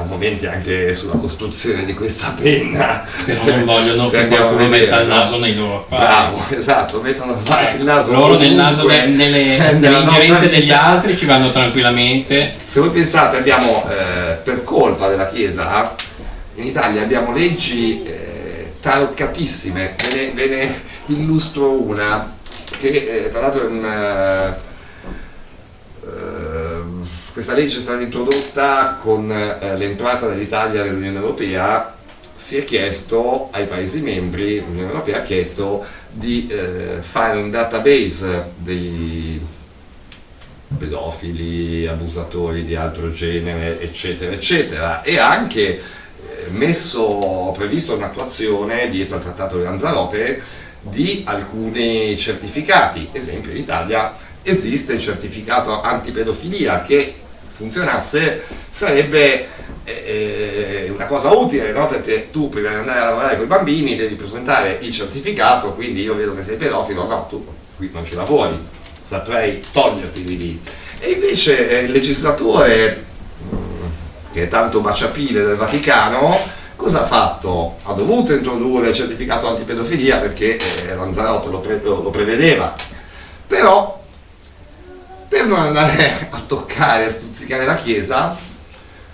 [0.00, 3.04] A momenti anche sulla costruzione di questa penna.
[3.24, 6.02] Che non vogliono che qualcuno metta il naso nei loro affari.
[6.02, 7.38] Bravo, esatto, mettono
[7.76, 12.54] il naso Loro nel naso de- nelle, nelle ingerenze degli altri ci vanno tranquillamente.
[12.64, 15.94] Se voi pensate abbiamo, eh, per colpa della Chiesa,
[16.54, 22.34] in Italia abbiamo leggi eh, taroccatissime, ve ne, ve ne illustro una,
[22.78, 24.68] che eh, tra l'altro è un, eh,
[26.06, 26.49] ehm,
[27.32, 31.94] questa legge è stata introdotta con eh, l'entrata dell'Italia nell'Unione Europea,
[32.34, 38.52] si è chiesto ai Paesi membri, l'Unione Europea ha chiesto di eh, fare un database
[38.56, 39.40] dei
[40.76, 45.82] pedofili, abusatori di altro genere, eccetera, eccetera, e anche eh,
[46.50, 50.42] messo, previsto un'attuazione dietro al Trattato di Lanzarote
[50.80, 53.10] di alcuni certificati.
[53.12, 57.14] Esempio, in Italia esiste il certificato antipedofilia che
[57.52, 59.46] funzionasse sarebbe
[59.84, 61.86] eh, una cosa utile, no?
[61.86, 66.02] perché tu prima di andare a lavorare con i bambini devi presentare il certificato, quindi
[66.02, 67.46] io vedo che sei pedofilo, no, tu
[67.76, 68.58] qui non ci lavori,
[69.00, 70.62] saprei toglierti di lì.
[71.00, 73.04] E invece eh, il legislatore,
[73.54, 73.82] mm,
[74.32, 76.36] che è tanto baciapile del Vaticano,
[76.76, 77.76] cosa ha fatto?
[77.84, 82.74] Ha dovuto introdurre il certificato antipedofilia perché eh, Lanzarote lo, pre- lo prevedeva,
[83.46, 83.99] però
[85.30, 88.36] per non andare a toccare, a stuzzicare la Chiesa,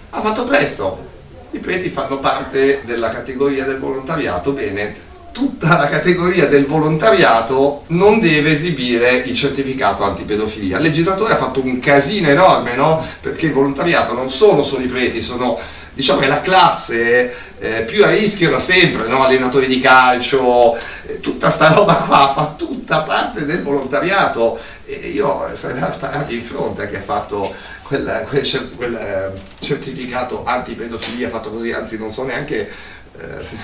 [0.09, 1.05] ha fatto presto.
[1.51, 8.19] I preti fanno parte della categoria del volontariato, bene, tutta la categoria del volontariato non
[8.19, 10.79] deve esibire il certificato antipedofilia.
[10.79, 13.05] Il legislatore ha fatto un casino enorme, no?
[13.21, 15.59] Perché il volontariato non solo sono i preti, sono
[15.97, 19.25] diciamo è la classe eh, più a rischio da sempre, no?
[19.25, 20.77] allenatori di calcio,
[21.07, 24.59] eh, tutta sta roba qua fa tutta parte del volontariato
[24.89, 27.53] E io sarei a sparargli in fronte a chi ha fatto
[27.83, 32.71] quel, quel quel, eh, certificato antipedofilia fatto così, anzi non so neanche
[33.19, 33.57] eh, se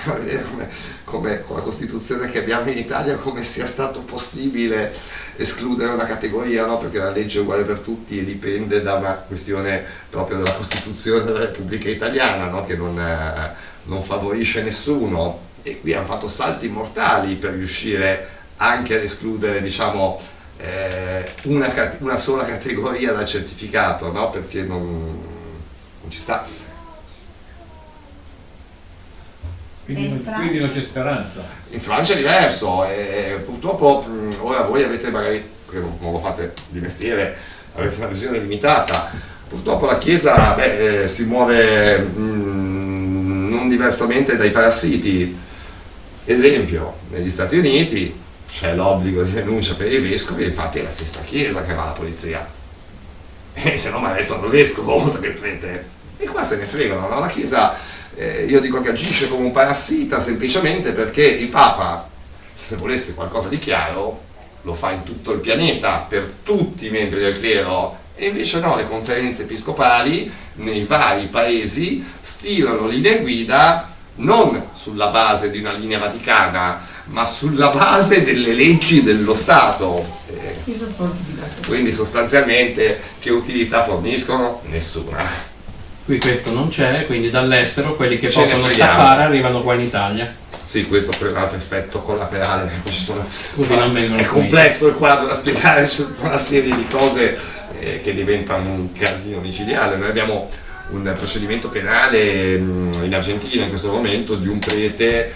[0.49, 0.67] come,
[1.03, 4.91] come con la Costituzione che abbiamo in Italia come sia stato possibile
[5.35, 6.77] escludere una categoria, no?
[6.77, 11.23] perché la legge è uguale per tutti e dipende da una questione proprio della Costituzione
[11.23, 12.65] della Repubblica Italiana, no?
[12.65, 15.51] che non, eh, non favorisce nessuno.
[15.61, 18.27] E qui hanno fatto salti mortali per riuscire
[18.57, 20.19] anche ad escludere diciamo,
[20.57, 24.29] eh, una, una sola categoria dal certificato, no?
[24.29, 24.81] perché non,
[26.01, 26.45] non ci sta.
[29.85, 31.43] Quindi, in non, quindi non c'è speranza.
[31.71, 36.19] In Francia è diverso e purtroppo mh, ora voi avete magari, che non non lo
[36.19, 37.35] fate di mestiere,
[37.75, 39.11] avete una visione limitata.
[39.49, 45.37] Purtroppo la Chiesa beh, eh, si muove mh, non diversamente dai parassiti.
[46.25, 48.21] Esempio, negli Stati Uniti
[48.53, 51.93] c'è l'obbligo di denuncia per i vescovi, infatti è la stessa Chiesa che va alla
[51.93, 52.47] polizia.
[53.53, 55.89] E se no mi arrestano il vescovo oltre che il prete.
[56.17, 57.19] E qua se ne fregano, no?
[57.19, 57.75] La Chiesa,
[58.13, 62.07] eh, io dico che agisce come un parassita semplicemente perché il Papa,
[62.53, 64.21] se volesse qualcosa di chiaro,
[64.61, 68.75] lo fa in tutto il pianeta, per tutti i membri del clero, e invece no,
[68.75, 75.97] le conferenze episcopali nei vari paesi stilano linee guida non sulla base di una linea
[75.97, 80.21] vaticana, ma sulla base delle leggi dello Stato.
[81.67, 84.61] Quindi sostanzialmente che utilità forniscono?
[84.65, 85.51] Nessuna.
[86.05, 90.33] Qui questo non c'è, quindi dall'estero quelli che Ce possono scappare arrivano qua in Italia.
[90.63, 92.71] Sì, questo per un altro effetto collaterale.
[92.91, 93.25] Sono-
[93.55, 94.39] Così non vengono è qui.
[94.39, 97.37] complesso il quadro da spiegare, c'è tutta una serie di cose
[97.79, 99.97] eh, che diventano un casino micidiale.
[99.97, 100.49] Noi abbiamo
[100.91, 105.33] un procedimento penale mh, in Argentina in questo momento di un prete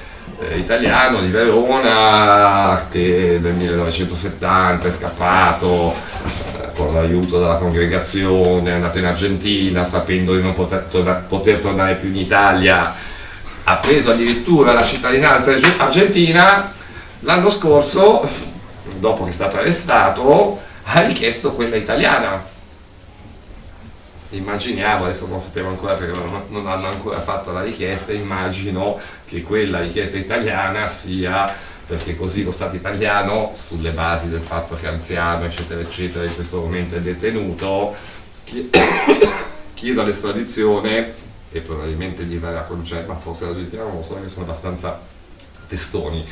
[0.55, 8.99] italiano di Verona che nel 1970 è scappato eh, con l'aiuto della congregazione, è andato
[8.99, 12.93] in Argentina sapendo di non poter, torna- poter tornare più in Italia,
[13.63, 16.71] ha preso addirittura la cittadinanza arge- argentina,
[17.21, 18.27] l'anno scorso,
[18.99, 22.55] dopo che è stato arrestato, ha richiesto quella italiana.
[24.29, 29.79] Immaginiamo, adesso non sappiamo ancora perché non, hanno ancora fatto la richiesta, immagino che quella
[29.79, 31.53] richiesta italiana sia
[31.87, 36.59] perché così lo Stato italiano, sulle basi del fatto che anziano, eccetera, eccetera, in questo
[36.59, 37.95] momento è detenuto,
[38.43, 38.69] chi-
[39.73, 41.13] chieda l'estradizione
[41.49, 44.99] e probabilmente gli verrà concessa, ma forse l'Argentina non lo so, che sono abbastanza
[45.65, 46.27] testoni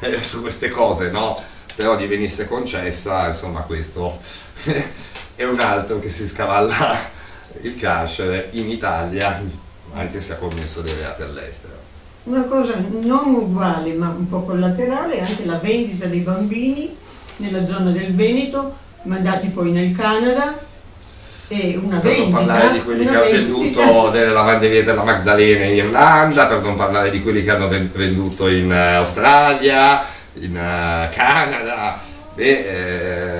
[0.00, 1.42] eh, su queste cose, no?
[1.74, 4.20] Però gli venisse concessa, insomma questo
[5.34, 7.16] è un altro che si scavalla
[7.62, 9.42] il carcere in Italia,
[9.94, 11.74] anche se ha commesso dei reati all'estero.
[12.24, 16.94] Una cosa non uguale ma un po' collaterale è anche la vendita dei bambini
[17.36, 20.58] nella zona del Veneto, mandati poi nel Canada
[21.50, 22.36] e una Per non vendita.
[22.36, 27.10] parlare di quelli che hanno venduto delle lavanderie della Magdalena in Irlanda, per non parlare
[27.10, 30.04] di quelli che hanno ven- venduto in eh, Australia,
[30.34, 31.98] in eh, Canada.
[32.34, 33.37] Beh, eh,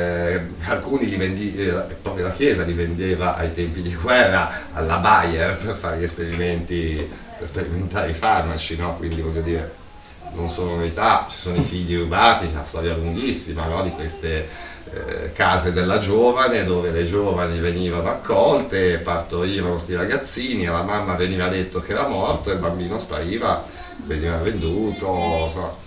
[0.70, 1.72] alcuni li vendi, eh,
[2.02, 7.08] proprio la Chiesa li vendeva ai tempi di guerra alla Bayer per fare gli esperimenti,
[7.38, 8.96] per sperimentare i farmaci, no?
[8.96, 9.74] quindi voglio dire,
[10.34, 13.82] non sono novità, ci sono i figli rubati, una storia lunghissima no?
[13.82, 14.48] di queste
[14.92, 21.48] eh, case della giovane dove le giovani venivano accolte, partorivano sti ragazzini, alla mamma veniva
[21.48, 23.64] detto che era morto e il bambino spariva,
[24.04, 25.86] veniva venduto, insomma.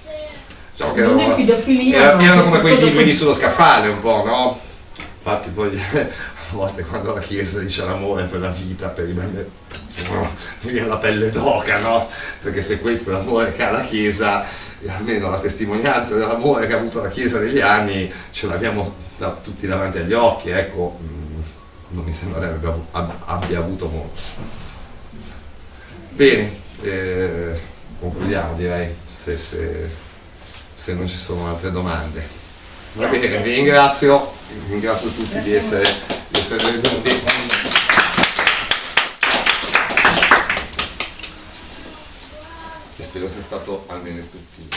[0.72, 4.60] Diciamo che Non è erano, erano come di poi- sullo scaffale un po', no?
[5.23, 6.07] Infatti poi a
[6.49, 9.45] volte quando la Chiesa dice l'amore per la vita, per i bambini,
[10.61, 12.10] mi viene la pelle d'oca, no?
[12.41, 14.43] Perché se questo è l'amore che ha la Chiesa,
[14.88, 19.68] almeno la testimonianza dell'amore che ha avuto la Chiesa negli anni, ce l'abbiamo da- tutti
[19.68, 21.41] davanti agli occhi, ecco, mm,
[21.89, 22.48] non mi sembra che
[22.91, 24.19] abbia, abbia avuto molto.
[26.10, 27.60] Bene, eh,
[27.99, 29.88] concludiamo direi, se, se-
[30.73, 32.40] se non ci sono altre domande.
[32.93, 34.34] Va bene, vi ringrazio,
[34.68, 35.89] ringrazio tutti di essere,
[36.27, 37.09] di essere venuti.
[42.97, 44.68] E spero sia stato almeno istruttivo.